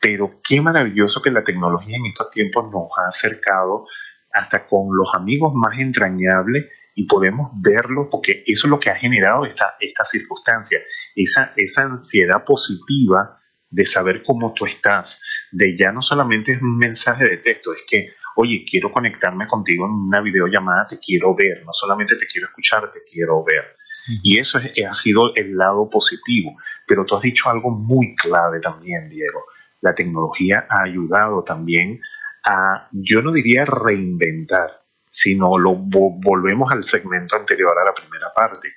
Pero 0.00 0.40
qué 0.46 0.60
maravilloso 0.60 1.20
que 1.20 1.30
la 1.30 1.44
tecnología 1.44 1.96
en 1.96 2.06
estos 2.06 2.30
tiempos 2.30 2.70
nos 2.70 2.88
ha 2.98 3.08
acercado 3.08 3.86
hasta 4.32 4.66
con 4.66 4.88
los 4.94 5.14
amigos 5.14 5.52
más 5.54 5.78
entrañables 5.78 6.66
y 6.94 7.06
podemos 7.06 7.50
verlo 7.60 8.08
porque 8.10 8.42
eso 8.46 8.66
es 8.66 8.70
lo 8.70 8.80
que 8.80 8.90
ha 8.90 8.94
generado 8.94 9.44
esta, 9.44 9.76
esta 9.80 10.04
circunstancia, 10.04 10.80
esa, 11.14 11.52
esa 11.56 11.82
ansiedad 11.82 12.44
positiva 12.44 13.38
de 13.70 13.84
saber 13.84 14.22
cómo 14.24 14.52
tú 14.54 14.66
estás, 14.66 15.20
de 15.50 15.76
ya 15.76 15.92
no 15.92 16.02
solamente 16.02 16.52
es 16.52 16.62
un 16.62 16.76
mensaje 16.78 17.24
de 17.24 17.38
texto, 17.38 17.72
es 17.74 17.82
que, 17.88 18.08
oye, 18.36 18.64
quiero 18.68 18.92
conectarme 18.92 19.46
contigo 19.46 19.86
en 19.86 19.92
una 19.92 20.20
videollamada, 20.20 20.86
te 20.86 20.98
quiero 20.98 21.34
ver, 21.34 21.64
no 21.64 21.72
solamente 21.72 22.16
te 22.16 22.26
quiero 22.26 22.48
escuchar, 22.48 22.90
te 22.90 23.00
quiero 23.10 23.42
ver. 23.44 23.76
Y 24.22 24.38
eso 24.38 24.58
ha 24.58 24.94
sido 24.94 25.34
el 25.34 25.56
lado 25.56 25.90
positivo. 25.90 26.56
Pero 26.86 27.04
tú 27.04 27.16
has 27.16 27.22
dicho 27.22 27.50
algo 27.50 27.70
muy 27.70 28.14
clave 28.14 28.60
también, 28.60 29.08
Diego. 29.08 29.44
La 29.80 29.96
tecnología 29.96 30.64
ha 30.68 30.82
ayudado 30.82 31.42
también 31.42 32.00
a, 32.44 32.88
yo 32.92 33.20
no 33.22 33.32
diría 33.32 33.64
reinventar, 33.64 34.82
sino 35.10 35.58
lo 35.58 35.74
volvemos 35.74 36.70
al 36.70 36.84
segmento 36.84 37.34
anterior 37.34 37.76
a 37.76 37.84
la 37.84 37.94
primera 37.94 38.32
parte, 38.32 38.68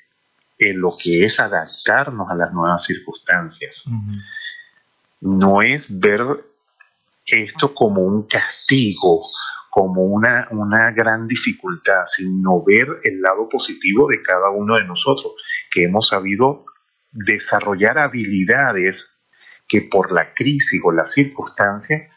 en 0.58 0.82
lo 0.82 0.96
que 1.00 1.26
es 1.26 1.40
adaptarnos 1.40 2.30
a 2.32 2.36
las 2.36 2.52
nuevas 2.52 2.84
circunstancias 2.84 3.86
no 5.22 5.62
es 5.62 6.00
ver 6.00 6.22
esto 7.26 7.74
como 7.74 8.02
un 8.02 8.28
castigo, 8.28 9.22
como 9.70 10.04
una, 10.04 10.48
una 10.52 10.92
gran 10.92 11.28
dificultad, 11.28 12.04
sino 12.06 12.64
ver 12.64 12.88
el 13.04 13.22
lado 13.22 13.48
positivo 13.50 14.08
de 14.08 14.22
cada 14.22 14.50
uno 14.50 14.76
de 14.76 14.86
nosotros, 14.86 15.34
que 15.70 15.84
hemos 15.84 16.08
sabido 16.08 16.66
desarrollar 17.12 17.98
habilidades 17.98 19.16
que 19.68 19.82
por 19.82 20.12
la 20.12 20.34
crisis 20.34 20.82
o 20.84 20.92
la 20.92 21.06
circunstancia 21.06 22.10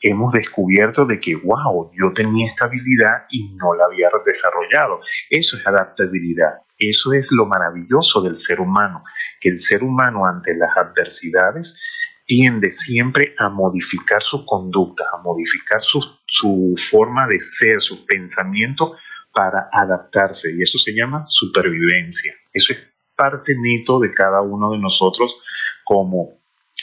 hemos 0.00 0.32
descubierto 0.32 1.06
de 1.06 1.20
que, 1.20 1.34
wow, 1.34 1.90
yo 1.94 2.12
tenía 2.12 2.46
esta 2.46 2.66
habilidad 2.66 3.24
y 3.30 3.54
no 3.54 3.74
la 3.74 3.84
había 3.84 4.08
desarrollado. 4.24 5.00
Eso 5.30 5.56
es 5.56 5.66
adaptabilidad. 5.66 6.60
Eso 6.78 7.12
es 7.12 7.30
lo 7.30 7.46
maravilloso 7.46 8.20
del 8.20 8.36
ser 8.36 8.60
humano, 8.60 9.04
que 9.40 9.48
el 9.48 9.58
ser 9.58 9.82
humano 9.82 10.26
ante 10.26 10.54
las 10.56 10.76
adversidades 10.76 11.80
tiende 12.26 12.70
siempre 12.70 13.34
a 13.38 13.48
modificar 13.48 14.22
sus 14.22 14.44
conductas, 14.46 15.06
a 15.12 15.22
modificar 15.22 15.82
su, 15.82 16.00
su 16.26 16.74
forma 16.90 17.26
de 17.26 17.40
ser, 17.40 17.80
sus 17.80 18.02
pensamientos 18.02 18.98
para 19.32 19.68
adaptarse. 19.72 20.52
Y 20.56 20.62
eso 20.62 20.78
se 20.78 20.94
llama 20.94 21.24
supervivencia. 21.26 22.32
Eso 22.52 22.72
es 22.72 22.78
parte 23.14 23.54
neto 23.56 23.98
de 24.00 24.12
cada 24.12 24.40
uno 24.40 24.70
de 24.72 24.78
nosotros 24.78 25.36
como 25.84 26.38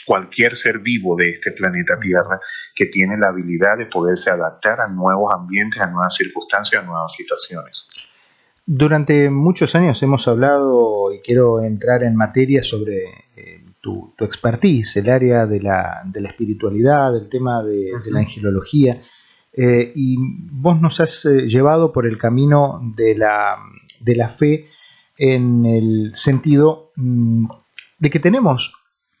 cualquier 0.06 0.56
ser 0.56 0.78
vivo 0.78 1.16
de 1.16 1.30
este 1.30 1.52
planeta 1.52 1.98
Tierra 2.00 2.40
que 2.74 2.86
tiene 2.86 3.16
la 3.18 3.28
habilidad 3.28 3.78
de 3.78 3.86
poderse 3.86 4.30
adaptar 4.30 4.80
a 4.80 4.88
nuevos 4.88 5.32
ambientes, 5.34 5.80
a 5.80 5.90
nuevas 5.90 6.14
circunstancias, 6.14 6.82
a 6.82 6.86
nuevas 6.86 7.12
situaciones. 7.14 7.88
Durante 8.64 9.28
muchos 9.28 9.74
años 9.74 10.02
hemos 10.02 10.28
hablado, 10.28 11.12
y 11.12 11.20
quiero 11.20 11.62
entrar 11.62 12.04
en 12.04 12.14
materia 12.14 12.62
sobre 12.62 13.04
eh, 13.36 13.64
tu, 13.82 14.14
expertise, 14.20 14.96
el 14.96 15.10
área 15.10 15.46
de 15.46 15.60
la, 15.60 16.02
de 16.06 16.20
la 16.20 16.28
espiritualidad, 16.28 17.14
el 17.16 17.28
tema 17.28 17.62
de, 17.62 17.90
la 18.06 18.20
angelología, 18.20 19.02
eh, 19.52 19.92
y 19.94 20.16
vos 20.50 20.80
nos 20.80 21.00
has 21.00 21.26
eh, 21.26 21.48
llevado 21.48 21.92
por 21.92 22.06
el 22.06 22.16
camino 22.16 22.80
de 22.96 23.14
la, 23.16 23.56
de 24.00 24.16
la 24.16 24.30
fe 24.30 24.68
en 25.18 25.66
el 25.66 26.12
sentido 26.14 26.92
mm, 26.96 27.46
de 27.98 28.10
que 28.10 28.18
tenemos 28.18 28.72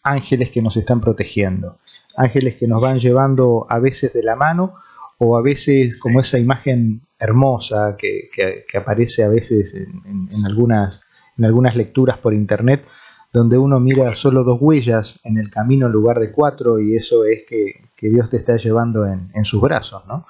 ángeles 0.02 0.50
que 0.50 0.62
nos 0.62 0.76
están 0.76 1.00
protegiendo. 1.00 1.78
ángeles 2.16 2.56
que 2.56 2.66
nos 2.66 2.80
van 2.80 2.98
llevando 2.98 3.66
a 3.68 3.78
veces 3.78 4.12
de 4.12 4.22
la 4.22 4.36
mano 4.36 4.74
o 5.18 5.36
a 5.36 5.42
veces 5.42 6.00
como 6.00 6.20
esa 6.20 6.38
imagen 6.38 7.02
hermosa 7.18 7.96
que, 7.98 8.30
aparece 8.76 9.22
a 9.22 9.28
veces 9.28 9.74
en, 9.74 10.44
algunas, 10.44 11.02
en 11.38 11.44
algunas 11.44 11.76
lecturas 11.76 12.18
por 12.18 12.34
internet, 12.34 12.84
donde 13.32 13.56
uno 13.56 13.80
mira 13.80 14.14
solo 14.14 14.44
dos 14.44 14.58
huellas 14.60 15.18
en 15.24 15.38
el 15.38 15.50
camino 15.50 15.86
en 15.86 15.92
lugar 15.92 16.18
de 16.18 16.32
cuatro 16.32 16.78
y 16.78 16.96
eso 16.96 17.24
es 17.24 17.44
que, 17.44 17.80
Dios 18.02 18.30
te 18.30 18.36
está 18.36 18.56
llevando 18.56 19.06
en, 19.06 19.44
sus 19.44 19.60
brazos, 19.60 20.02
¿no? 20.08 20.26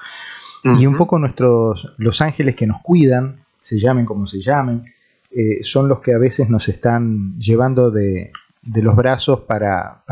Y 0.78 0.86
un 0.86 0.94
poco 0.94 1.18
nuestros, 1.18 1.94
los 1.96 2.20
ángeles 2.20 2.54
que 2.54 2.66
nos 2.66 2.82
cuidan, 2.82 3.46
se 3.62 3.80
llamen 3.80 4.04
como 4.04 4.26
se 4.26 4.42
llamen, 4.42 4.92
eh, 5.30 5.64
son 5.64 5.88
los 5.88 6.00
que 6.00 6.12
a 6.12 6.18
veces 6.18 6.50
nos 6.50 6.68
están 6.68 7.38
llevando 7.38 7.90
de, 7.90 8.30
los 8.62 8.94
brazos 8.94 9.40
para, 9.40 10.02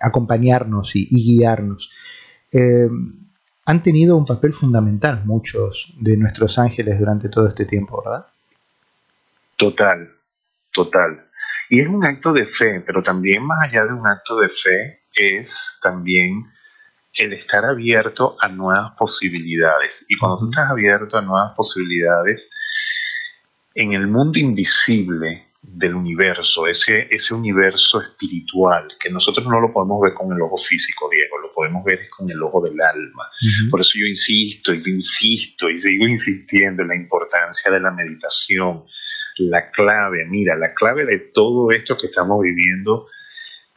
acompañarnos 0.00 0.96
y, 0.96 1.06
guiarnos. 1.08 1.88
Eh, 2.50 2.88
han 3.64 3.82
tenido 3.82 4.16
un 4.16 4.26
papel 4.26 4.52
fundamental 4.52 5.22
muchos 5.24 5.92
de 6.00 6.16
nuestros 6.16 6.58
ángeles 6.58 6.98
durante 6.98 7.28
todo 7.28 7.46
este 7.46 7.64
tiempo, 7.64 8.02
¿verdad? 8.04 8.26
Total, 9.56 10.10
total. 10.72 11.25
Y 11.68 11.80
es 11.80 11.88
un 11.88 12.04
acto 12.04 12.32
de 12.32 12.44
fe, 12.44 12.80
pero 12.80 13.02
también 13.02 13.44
más 13.44 13.68
allá 13.68 13.84
de 13.84 13.92
un 13.92 14.06
acto 14.06 14.38
de 14.38 14.48
fe 14.48 15.02
es 15.14 15.78
también 15.82 16.46
el 17.14 17.32
estar 17.32 17.64
abierto 17.64 18.36
a 18.40 18.48
nuevas 18.48 18.92
posibilidades. 18.98 20.04
Y 20.08 20.16
cuando 20.18 20.38
tú 20.38 20.48
estás 20.50 20.70
abierto 20.70 21.16
a 21.16 21.22
nuevas 21.22 21.54
posibilidades, 21.56 22.50
en 23.74 23.92
el 23.92 24.06
mundo 24.06 24.38
invisible 24.38 25.46
del 25.62 25.94
universo, 25.94 26.66
ese, 26.66 27.08
ese 27.10 27.34
universo 27.34 28.00
espiritual, 28.00 28.88
que 29.00 29.10
nosotros 29.10 29.46
no 29.46 29.60
lo 29.60 29.72
podemos 29.72 30.00
ver 30.00 30.14
con 30.14 30.32
el 30.32 30.40
ojo 30.40 30.56
físico, 30.56 31.08
Diego, 31.10 31.38
lo 31.38 31.52
podemos 31.52 31.84
ver 31.84 32.08
con 32.08 32.30
el 32.30 32.40
ojo 32.42 32.60
del 32.62 32.80
alma. 32.80 33.24
Por 33.70 33.80
eso 33.80 33.92
yo 33.96 34.06
insisto 34.06 34.72
y 34.72 34.82
insisto 34.86 35.68
y 35.68 35.80
sigo 35.80 36.06
insistiendo 36.06 36.82
en 36.82 36.88
la 36.88 36.96
importancia 36.96 37.70
de 37.70 37.80
la 37.80 37.90
meditación. 37.90 38.84
La 39.38 39.70
clave, 39.70 40.24
mira, 40.26 40.56
la 40.56 40.74
clave 40.74 41.04
de 41.04 41.18
todo 41.18 41.70
esto 41.70 41.96
que 41.98 42.06
estamos 42.06 42.42
viviendo, 42.42 43.08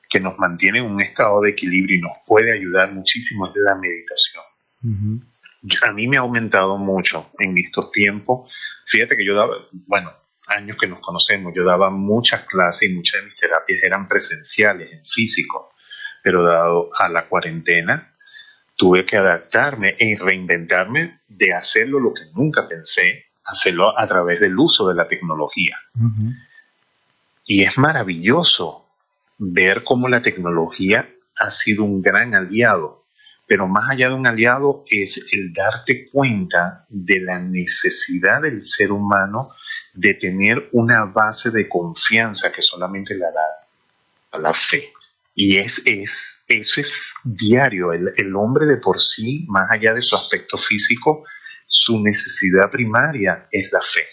que 0.10 0.20
nos 0.20 0.38
mantiene 0.40 0.80
en 0.80 0.86
un 0.86 1.02
estado 1.02 1.42
de 1.42 1.52
equilibrio 1.52 1.98
y 1.98 2.02
nos 2.02 2.18
puede 2.26 2.54
ayudar 2.54 2.92
muchísimo, 2.92 3.48
es 3.48 3.54
la 3.56 3.76
meditación. 3.76 4.44
A 5.82 5.92
mí 5.92 6.08
me 6.08 6.18
ha 6.18 6.22
aumentado 6.22 6.78
mucho 6.78 7.32
en 7.40 7.58
estos 7.58 7.92
tiempos. 7.92 8.50
Fíjate 8.86 9.18
que 9.18 9.26
yo 9.26 9.36
daba, 9.36 9.56
bueno, 9.72 10.12
años 10.48 10.78
que 10.78 10.88
nos 10.88 11.00
conocemos, 11.00 11.54
yo 11.56 11.64
daba 11.64 11.90
muchas 11.90 12.46
clases 12.46 12.90
y 12.90 12.94
muchas 12.96 13.22
de 13.22 13.28
mis 13.28 13.36
terapias 13.36 13.84
eran 13.84 14.08
presenciales, 14.08 14.92
en 14.92 15.06
físico, 15.06 15.74
pero 16.24 16.44
dado 16.44 16.90
a 16.98 17.08
la 17.10 17.28
cuarentena, 17.28 18.16
tuve 18.76 19.06
que 19.06 19.18
adaptarme 19.18 19.96
y 20.00 20.16
reinventarme 20.16 21.20
de 21.28 21.54
hacerlo 21.54 22.00
lo 22.00 22.14
que 22.14 22.24
nunca 22.34 22.68
pensé, 22.68 23.26
hacerlo 23.50 23.98
a 23.98 24.08
través 24.08 24.40
del 24.40 24.58
uso 24.58 24.88
de 24.88 24.96
la 24.96 25.08
tecnología. 25.08 25.78
Y 27.46 27.64
es 27.64 27.78
maravilloso 27.78 28.86
ver 29.38 29.84
cómo 29.84 30.08
la 30.08 30.22
tecnología 30.22 31.10
ha 31.38 31.50
sido 31.50 31.84
un 31.84 32.02
gran 32.02 32.36
aliado, 32.36 33.04
pero 33.48 33.68
más 33.68 33.90
allá 33.90 34.10
de 34.10 34.16
un 34.16 34.28
aliado 34.28 34.84
es 34.90 35.26
el 35.32 35.54
darte 35.54 36.10
cuenta 36.12 36.86
de 36.90 37.22
la 37.22 37.40
necesidad 37.40 38.42
del 38.42 38.62
ser 38.62 38.92
humano 38.92 39.52
de 39.94 40.14
tener 40.14 40.70
una 40.74 41.06
base 41.06 41.50
de 41.50 41.68
confianza 41.68 42.52
que 42.52 42.62
solamente 42.62 43.16
la 43.16 43.32
da 43.32 44.40
la 44.40 44.54
fe. 44.54 44.92
Y 45.34 45.58
es, 45.58 45.82
es, 45.86 46.44
eso 46.48 46.82
es 46.82 47.14
diario. 47.24 47.94
El, 47.94 48.36
hombre 48.36 48.66
de 48.66 48.78
por 48.78 49.02
sí, 49.02 49.46
más 49.48 49.72
allá 49.72 49.94
de 49.94 50.02
su 50.02 50.16
aspecto 50.16 50.58
físico, 50.58 51.24
su 51.70 52.04
necesidad 52.04 52.72
primaria 52.72 53.48
es 53.52 53.72
la 53.72 53.82
fe. 53.82 54.06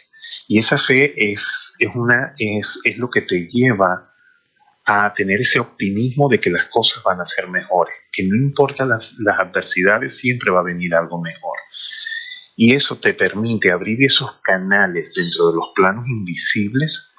Y 0.46 0.58
esa 0.58 0.78
fe 0.78 1.32
es, 1.32 1.72
es, 1.78 1.88
una, 1.94 2.34
es, 2.38 2.78
es 2.84 2.98
lo 2.98 3.10
que 3.10 3.22
te 3.22 3.48
lleva 3.50 4.04
a 4.84 5.12
tener 5.14 5.40
ese 5.40 5.58
optimismo 5.58 6.28
de 6.28 6.38
que 6.38 6.50
las 6.50 6.66
cosas 6.66 7.02
van 7.02 7.20
a 7.20 7.26
ser 7.26 7.48
mejores, 7.48 7.94
que 8.12 8.22
no 8.22 8.36
importa 8.36 8.84
las, 8.84 9.18
las 9.18 9.40
adversidades, 9.40 10.18
siempre 10.18 10.52
va 10.52 10.60
a 10.60 10.64
venir 10.64 10.94
algo 10.94 11.20
mejor. 11.20 11.56
Y 12.54 12.74
eso 12.74 13.00
te 13.00 13.14
permite 13.14 13.72
abrir 13.72 14.04
esos 14.04 14.40
canales 14.42 15.12
dentro 15.14 15.48
de 15.48 15.56
los 15.56 15.72
planos 15.74 16.06
invisibles, 16.06 17.12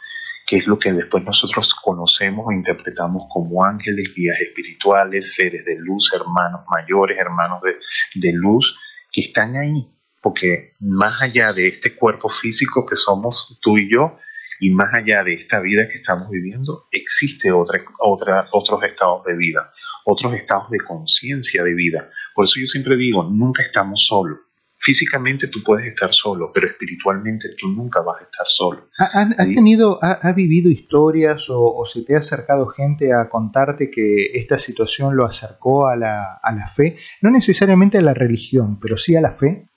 que 0.45 0.55
es 0.55 0.67
lo 0.67 0.79
que 0.79 0.93
después 0.93 1.23
nosotros 1.23 1.73
conocemos 1.75 2.45
o 2.47 2.51
interpretamos 2.53 3.23
como 3.29 3.65
ángeles, 3.65 4.13
guías 4.15 4.39
espirituales, 4.39 5.33
seres 5.33 5.65
de 5.65 5.75
luz, 5.77 6.11
hermanos 6.13 6.61
mayores, 6.69 7.17
hermanos 7.17 7.61
de, 7.63 7.75
de 8.15 8.33
luz, 8.33 8.79
que 9.11 9.21
están 9.21 9.57
ahí. 9.57 9.96
Porque 10.27 10.73
más 10.81 11.21
allá 11.21 11.53
de 11.53 11.69
este 11.69 11.95
cuerpo 11.95 12.27
físico 12.27 12.85
que 12.85 12.97
somos 12.97 13.57
tú 13.61 13.77
y 13.77 13.89
yo, 13.89 14.17
y 14.59 14.71
más 14.71 14.93
allá 14.93 15.23
de 15.23 15.35
esta 15.35 15.61
vida 15.61 15.87
que 15.87 15.99
estamos 15.99 16.29
viviendo, 16.29 16.87
existe 16.91 17.49
otra, 17.49 17.79
otra, 18.01 18.49
otros 18.51 18.83
estados 18.83 19.23
de 19.23 19.37
vida, 19.37 19.71
otros 20.03 20.33
estados 20.33 20.69
de 20.69 20.79
conciencia 20.79 21.63
de 21.63 21.73
vida. 21.73 22.09
Por 22.35 22.43
eso 22.43 22.59
yo 22.59 22.65
siempre 22.65 22.97
digo, 22.97 23.23
nunca 23.23 23.63
estamos 23.63 24.05
solos. 24.05 24.39
Físicamente 24.79 25.47
tú 25.47 25.63
puedes 25.63 25.87
estar 25.87 26.13
solo, 26.13 26.51
pero 26.53 26.67
espiritualmente 26.67 27.47
tú 27.57 27.69
nunca 27.69 28.01
vas 28.01 28.19
a 28.19 28.25
estar 28.25 28.47
solo. 28.49 28.89
¿Has 28.97 29.33
tenido, 29.37 29.97
ha, 30.01 30.33
vivido 30.33 30.69
historias 30.69 31.45
o, 31.49 31.85
se 31.85 32.03
te 32.03 32.15
ha 32.15 32.19
acercado 32.19 32.67
gente 32.67 33.13
a 33.13 33.29
contarte 33.29 33.89
que 33.89 34.25
esta 34.33 34.59
situación 34.59 35.15
lo 35.15 35.25
acercó 35.25 35.87
a 35.87 35.95
la, 35.95 36.33
a 36.43 36.51
la 36.51 36.67
fe? 36.67 36.97
No 37.21 37.31
necesariamente 37.31 37.97
a 37.97 38.01
la 38.01 38.13
religión, 38.13 38.77
pero 38.81 38.97
sí 38.97 39.15
a 39.15 39.21
la 39.21 39.31
fe. 39.31 39.69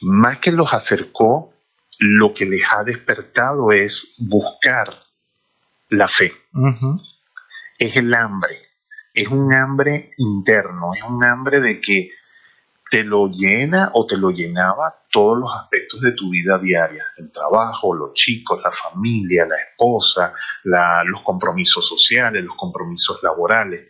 Más 0.00 0.38
que 0.38 0.52
los 0.52 0.72
acercó, 0.72 1.52
lo 1.98 2.34
que 2.34 2.44
les 2.44 2.62
ha 2.70 2.84
despertado 2.84 3.72
es 3.72 4.14
buscar 4.18 4.94
la 5.88 6.08
fe. 6.08 6.32
Es 7.78 7.96
el 7.96 8.12
hambre, 8.14 8.68
es 9.14 9.28
un 9.28 9.52
hambre 9.52 10.10
interno, 10.18 10.92
es 10.94 11.04
un 11.04 11.24
hambre 11.24 11.60
de 11.60 11.80
que 11.80 12.10
te 12.90 13.02
lo 13.02 13.28
llena 13.28 13.90
o 13.94 14.06
te 14.06 14.16
lo 14.16 14.30
llenaba 14.30 14.94
todos 15.10 15.38
los 15.38 15.50
aspectos 15.56 16.00
de 16.00 16.12
tu 16.12 16.30
vida 16.30 16.58
diaria, 16.58 17.04
el 17.16 17.32
trabajo, 17.32 17.94
los 17.94 18.14
chicos, 18.14 18.60
la 18.62 18.70
familia, 18.70 19.46
la 19.46 19.56
esposa, 19.56 20.32
los 20.62 21.22
compromisos 21.22 21.86
sociales, 21.86 22.44
los 22.44 22.56
compromisos 22.56 23.22
laborales. 23.22 23.88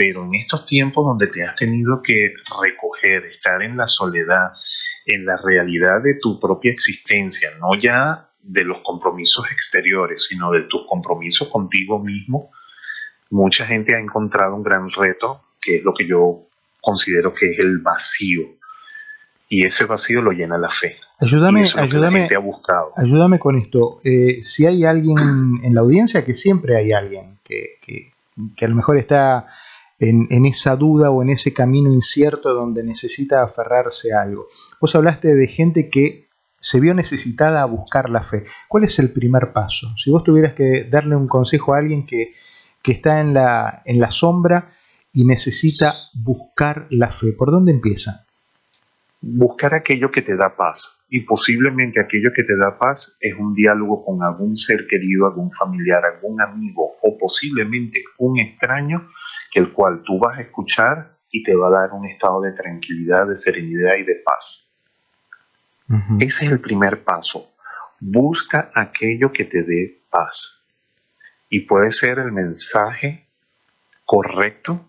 Pero 0.00 0.24
en 0.24 0.34
estos 0.34 0.64
tiempos 0.64 1.04
donde 1.04 1.26
te 1.26 1.44
has 1.44 1.54
tenido 1.56 2.00
que 2.02 2.32
recoger, 2.64 3.26
estar 3.26 3.62
en 3.62 3.76
la 3.76 3.86
soledad, 3.86 4.50
en 5.04 5.26
la 5.26 5.36
realidad 5.36 6.00
de 6.02 6.14
tu 6.14 6.40
propia 6.40 6.72
existencia, 6.72 7.50
no 7.60 7.78
ya 7.78 8.30
de 8.42 8.64
los 8.64 8.78
compromisos 8.82 9.44
exteriores, 9.52 10.24
sino 10.26 10.52
de 10.52 10.62
tus 10.62 10.86
compromisos 10.88 11.48
contigo 11.48 11.98
mismo, 11.98 12.50
mucha 13.28 13.66
gente 13.66 13.94
ha 13.94 13.98
encontrado 13.98 14.56
un 14.56 14.62
gran 14.62 14.88
reto, 14.88 15.42
que 15.60 15.76
es 15.76 15.84
lo 15.84 15.92
que 15.92 16.06
yo 16.06 16.46
considero 16.80 17.34
que 17.34 17.50
es 17.50 17.58
el 17.58 17.80
vacío. 17.80 18.48
Y 19.50 19.66
ese 19.66 19.84
vacío 19.84 20.22
lo 20.22 20.32
llena 20.32 20.56
la 20.56 20.70
fe. 20.70 20.96
Ayúdame, 21.18 21.70
ayúdame, 21.76 22.26
ayúdame 22.96 23.38
con 23.38 23.54
esto. 23.54 23.98
Eh, 24.02 24.42
si 24.44 24.64
hay 24.64 24.86
alguien 24.86 25.18
en 25.62 25.74
la 25.74 25.82
audiencia, 25.82 26.24
que 26.24 26.32
siempre 26.32 26.78
hay 26.78 26.92
alguien 26.92 27.38
que, 27.44 27.74
que, 27.82 28.64
a 28.64 28.68
lo 28.68 28.76
mejor 28.76 28.96
está 28.96 29.46
en, 30.00 30.46
esa 30.46 30.76
duda 30.76 31.10
o 31.10 31.22
en 31.22 31.28
ese 31.28 31.52
camino 31.52 31.92
incierto 31.92 32.54
donde 32.54 32.82
necesita 32.82 33.42
aferrarse 33.42 34.14
a 34.14 34.22
algo. 34.22 34.48
Vos 34.80 34.94
hablaste 34.94 35.34
de 35.34 35.46
gente 35.46 35.90
que 35.90 36.28
se 36.58 36.80
vio 36.80 36.94
necesitada 36.94 37.62
a 37.62 37.66
buscar 37.66 38.08
la 38.08 38.22
fe. 38.22 38.44
¿Cuál 38.68 38.84
es 38.84 38.98
el 38.98 39.12
primer 39.12 39.52
paso? 39.52 39.88
Si 40.02 40.10
vos 40.10 40.24
tuvieras 40.24 40.54
que 40.54 40.84
darle 40.84 41.16
un 41.16 41.28
consejo 41.28 41.74
a 41.74 41.78
alguien 41.78 42.06
que, 42.06 42.32
que 42.82 42.92
está 42.92 43.20
en 43.20 43.34
la, 43.34 43.82
en 43.84 44.00
la 44.00 44.10
sombra 44.10 44.72
y 45.12 45.24
necesita 45.24 45.92
buscar 46.14 46.86
la 46.90 47.12
fe. 47.12 47.32
¿Por 47.32 47.50
dónde 47.50 47.72
empieza? 47.72 48.24
Buscar 49.20 49.74
aquello 49.74 50.10
que 50.10 50.22
te 50.22 50.34
da 50.34 50.56
paz. 50.56 51.04
Y 51.10 51.22
posiblemente 51.22 52.00
aquello 52.00 52.30
que 52.34 52.44
te 52.44 52.56
da 52.56 52.78
paz 52.78 53.18
es 53.20 53.34
un 53.38 53.52
diálogo 53.52 54.02
con 54.04 54.22
algún 54.22 54.56
ser 54.56 54.86
querido, 54.86 55.26
algún 55.26 55.50
familiar, 55.50 56.02
algún 56.04 56.40
amigo 56.40 56.92
o 57.02 57.18
posiblemente 57.18 58.02
un 58.18 58.38
extraño 58.38 59.08
el 59.54 59.72
cual 59.72 60.02
tú 60.04 60.18
vas 60.18 60.38
a 60.38 60.42
escuchar 60.42 61.16
y 61.30 61.42
te 61.42 61.54
va 61.54 61.68
a 61.68 61.82
dar 61.82 61.92
un 61.92 62.04
estado 62.06 62.40
de 62.40 62.52
tranquilidad, 62.52 63.26
de 63.26 63.36
serenidad 63.36 63.96
y 63.96 64.04
de 64.04 64.16
paz. 64.24 64.72
Ese 66.20 66.46
es 66.46 66.52
el 66.52 66.60
primer 66.60 67.02
paso. 67.02 67.50
Busca 67.98 68.70
aquello 68.74 69.32
que 69.32 69.44
te 69.44 69.64
dé 69.64 70.02
paz. 70.08 70.64
Y 71.48 71.60
puede 71.60 71.90
ser 71.90 72.20
el 72.20 72.30
mensaje 72.30 73.26
correcto 74.04 74.88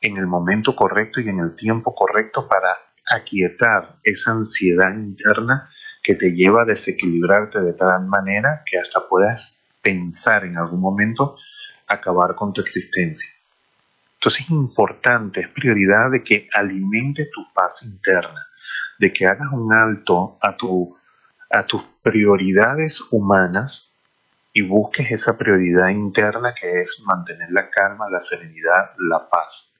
en 0.00 0.16
el 0.16 0.26
momento 0.26 0.74
correcto 0.74 1.20
y 1.20 1.28
en 1.28 1.38
el 1.38 1.56
tiempo 1.56 1.94
correcto 1.94 2.46
para 2.48 2.76
aquietar 3.06 3.96
esa 4.02 4.32
ansiedad 4.32 4.92
interna 4.92 5.70
que 6.02 6.14
te 6.14 6.32
lleva 6.32 6.62
a 6.62 6.66
desequilibrarte 6.66 7.60
de 7.60 7.72
tal 7.72 8.04
manera 8.06 8.62
que 8.66 8.78
hasta 8.78 9.08
puedas 9.08 9.66
pensar 9.82 10.44
en 10.44 10.58
algún 10.58 10.80
momento 10.80 11.36
acabar 11.86 12.34
con 12.34 12.52
tu 12.52 12.60
existencia. 12.60 13.30
Entonces 14.24 14.46
es 14.46 14.52
importante, 14.52 15.40
es 15.42 15.48
prioridad 15.48 16.10
de 16.10 16.24
que 16.24 16.48
alimentes 16.54 17.30
tu 17.30 17.42
paz 17.52 17.82
interna, 17.82 18.46
de 18.98 19.12
que 19.12 19.26
hagas 19.26 19.52
un 19.52 19.70
alto 19.70 20.38
a, 20.40 20.56
tu, 20.56 20.96
a 21.50 21.66
tus 21.66 21.84
prioridades 22.02 23.02
humanas 23.10 23.92
y 24.54 24.62
busques 24.62 25.12
esa 25.12 25.36
prioridad 25.36 25.90
interna 25.90 26.54
que 26.54 26.80
es 26.80 27.02
mantener 27.04 27.50
la 27.50 27.68
calma, 27.68 28.08
la 28.08 28.20
serenidad, 28.20 28.92
la 28.96 29.28
paz. 29.28 29.74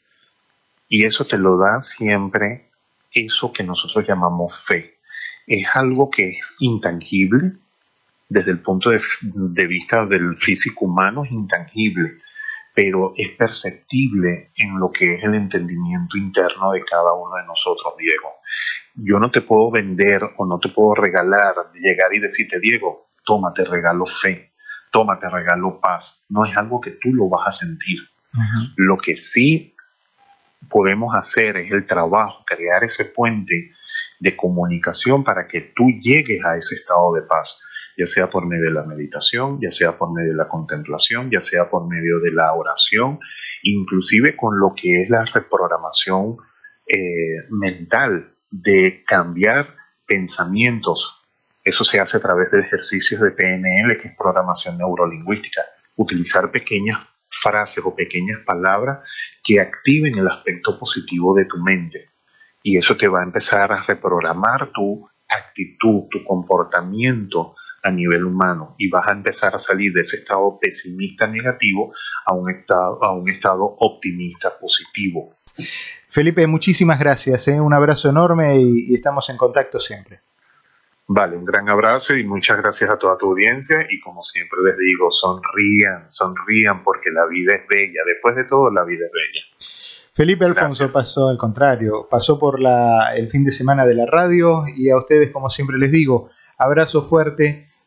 Y 0.90 1.06
eso 1.06 1.24
te 1.24 1.38
lo 1.38 1.56
da 1.56 1.80
siempre 1.80 2.68
eso 3.12 3.50
que 3.50 3.64
nosotros 3.64 4.06
llamamos 4.06 4.62
fe. 4.62 4.98
Es 5.46 5.66
algo 5.72 6.10
que 6.10 6.28
es 6.28 6.56
intangible, 6.60 7.52
desde 8.28 8.50
el 8.50 8.58
punto 8.60 8.90
de, 8.90 9.00
de, 9.22 9.66
vista 9.66 10.04
del 10.04 10.36
físico 10.36 10.84
humano 10.84 11.24
es 11.24 11.30
intangible, 11.30 12.18
pero 12.74 13.14
es 13.16 13.30
perceptible 13.30 14.50
en 14.56 14.78
lo 14.78 14.90
que 14.90 15.14
es 15.14 15.24
el 15.24 15.34
entendimiento 15.34 16.16
interno 16.16 16.72
de 16.72 16.84
cada 16.84 17.12
uno 17.14 17.36
de 17.36 17.46
nosotros, 17.46 17.94
Diego. 17.96 18.32
Yo 18.96 19.18
no 19.20 19.30
te 19.30 19.42
puedo 19.42 19.70
vender 19.70 20.22
o 20.36 20.46
no 20.46 20.58
te 20.58 20.68
puedo 20.70 20.94
regalar, 20.94 21.54
llegar 21.74 22.12
y 22.12 22.18
decirte, 22.18 22.58
Diego, 22.58 23.10
toma, 23.24 23.54
te 23.54 23.64
regalo 23.64 24.06
fe, 24.06 24.52
toma, 24.90 25.20
te 25.20 25.28
regalo 25.28 25.80
paz. 25.80 26.26
No 26.28 26.44
es 26.44 26.56
algo 26.56 26.80
que 26.80 26.90
tú 26.90 27.12
lo 27.12 27.28
vas 27.28 27.46
a 27.46 27.50
sentir. 27.50 28.00
Lo 28.76 28.98
que 28.98 29.16
sí 29.16 29.76
podemos 30.68 31.14
hacer 31.14 31.56
es 31.56 31.70
el 31.70 31.86
trabajo, 31.86 32.44
crear 32.44 32.82
ese 32.82 33.04
puente 33.04 33.72
de 34.18 34.36
comunicación 34.36 35.22
para 35.22 35.46
que 35.46 35.60
tú 35.60 35.90
llegues 36.00 36.44
a 36.44 36.56
ese 36.56 36.74
estado 36.74 37.12
de 37.14 37.22
paz 37.22 37.62
ya 37.96 38.06
sea 38.06 38.28
por 38.30 38.46
medio 38.46 38.64
de 38.64 38.74
la 38.74 38.84
meditación, 38.84 39.58
ya 39.60 39.70
sea 39.70 39.96
por 39.96 40.12
medio 40.12 40.32
de 40.32 40.36
la 40.36 40.48
contemplación, 40.48 41.30
ya 41.30 41.40
sea 41.40 41.70
por 41.70 41.88
medio 41.88 42.20
de 42.20 42.32
la 42.32 42.52
oración, 42.52 43.18
inclusive 43.62 44.36
con 44.36 44.58
lo 44.58 44.74
que 44.74 45.02
es 45.02 45.10
la 45.10 45.24
reprogramación 45.24 46.36
eh, 46.86 47.46
mental, 47.50 48.34
de 48.50 49.02
cambiar 49.06 49.66
pensamientos. 50.06 51.22
Eso 51.64 51.82
se 51.82 51.98
hace 51.98 52.18
a 52.18 52.20
través 52.20 52.50
de 52.50 52.60
ejercicios 52.60 53.20
de 53.20 53.30
PNL, 53.30 53.96
que 53.98 54.08
es 54.08 54.16
programación 54.16 54.78
neurolingüística. 54.78 55.62
Utilizar 55.96 56.50
pequeñas 56.50 56.98
frases 57.28 57.82
o 57.84 57.96
pequeñas 57.96 58.40
palabras 58.44 59.00
que 59.42 59.60
activen 59.60 60.18
el 60.18 60.28
aspecto 60.28 60.78
positivo 60.78 61.34
de 61.34 61.46
tu 61.46 61.58
mente. 61.58 62.10
Y 62.62 62.76
eso 62.76 62.96
te 62.96 63.08
va 63.08 63.20
a 63.20 63.24
empezar 63.24 63.72
a 63.72 63.82
reprogramar 63.82 64.68
tu 64.68 65.08
actitud, 65.28 66.04
tu 66.10 66.22
comportamiento 66.24 67.56
a 67.84 67.90
nivel 67.90 68.24
humano 68.24 68.74
y 68.78 68.88
vas 68.88 69.06
a 69.06 69.12
empezar 69.12 69.54
a 69.54 69.58
salir 69.58 69.92
de 69.92 70.00
ese 70.00 70.16
estado 70.16 70.58
pesimista 70.58 71.26
negativo 71.26 71.94
a 72.24 72.32
un 72.32 72.50
estado, 72.50 73.04
a 73.04 73.12
un 73.12 73.28
estado 73.28 73.62
optimista 73.78 74.58
positivo. 74.58 75.36
Felipe, 76.08 76.46
muchísimas 76.46 76.98
gracias, 76.98 77.46
¿eh? 77.48 77.60
un 77.60 77.74
abrazo 77.74 78.08
enorme 78.08 78.58
y, 78.58 78.94
estamos 78.94 79.28
en 79.28 79.36
contacto 79.36 79.78
siempre. 79.78 80.20
Vale, 81.06 81.36
un 81.36 81.44
gran 81.44 81.68
abrazo 81.68 82.16
y 82.16 82.24
muchas 82.24 82.56
gracias 82.56 82.88
a 82.88 82.98
toda 82.98 83.18
tu 83.18 83.26
audiencia 83.26 83.86
y 83.90 84.00
como 84.00 84.22
siempre 84.22 84.60
les 84.64 84.78
digo, 84.78 85.10
sonrían, 85.10 86.10
sonrían 86.10 86.82
porque 86.82 87.10
la 87.10 87.26
vida 87.26 87.54
es 87.54 87.68
bella, 87.68 88.00
después 88.06 88.34
de 88.34 88.44
todo 88.44 88.72
la 88.72 88.84
vida 88.84 89.04
es 89.04 89.12
bella. 89.12 89.44
Felipe 90.14 90.46
Alfonso 90.46 90.88
pasó 90.90 91.28
al 91.28 91.36
contrario, 91.36 92.08
pasó 92.10 92.38
por 92.38 92.60
la, 92.60 93.14
el 93.14 93.28
fin 93.28 93.44
de 93.44 93.52
semana 93.52 93.84
de 93.84 93.94
la 93.94 94.06
radio 94.06 94.62
y 94.74 94.88
a 94.88 94.96
ustedes 94.96 95.30
como 95.30 95.50
siempre 95.50 95.76
les 95.76 95.92
digo, 95.92 96.30
abrazo 96.56 97.06
fuerte 97.06 97.73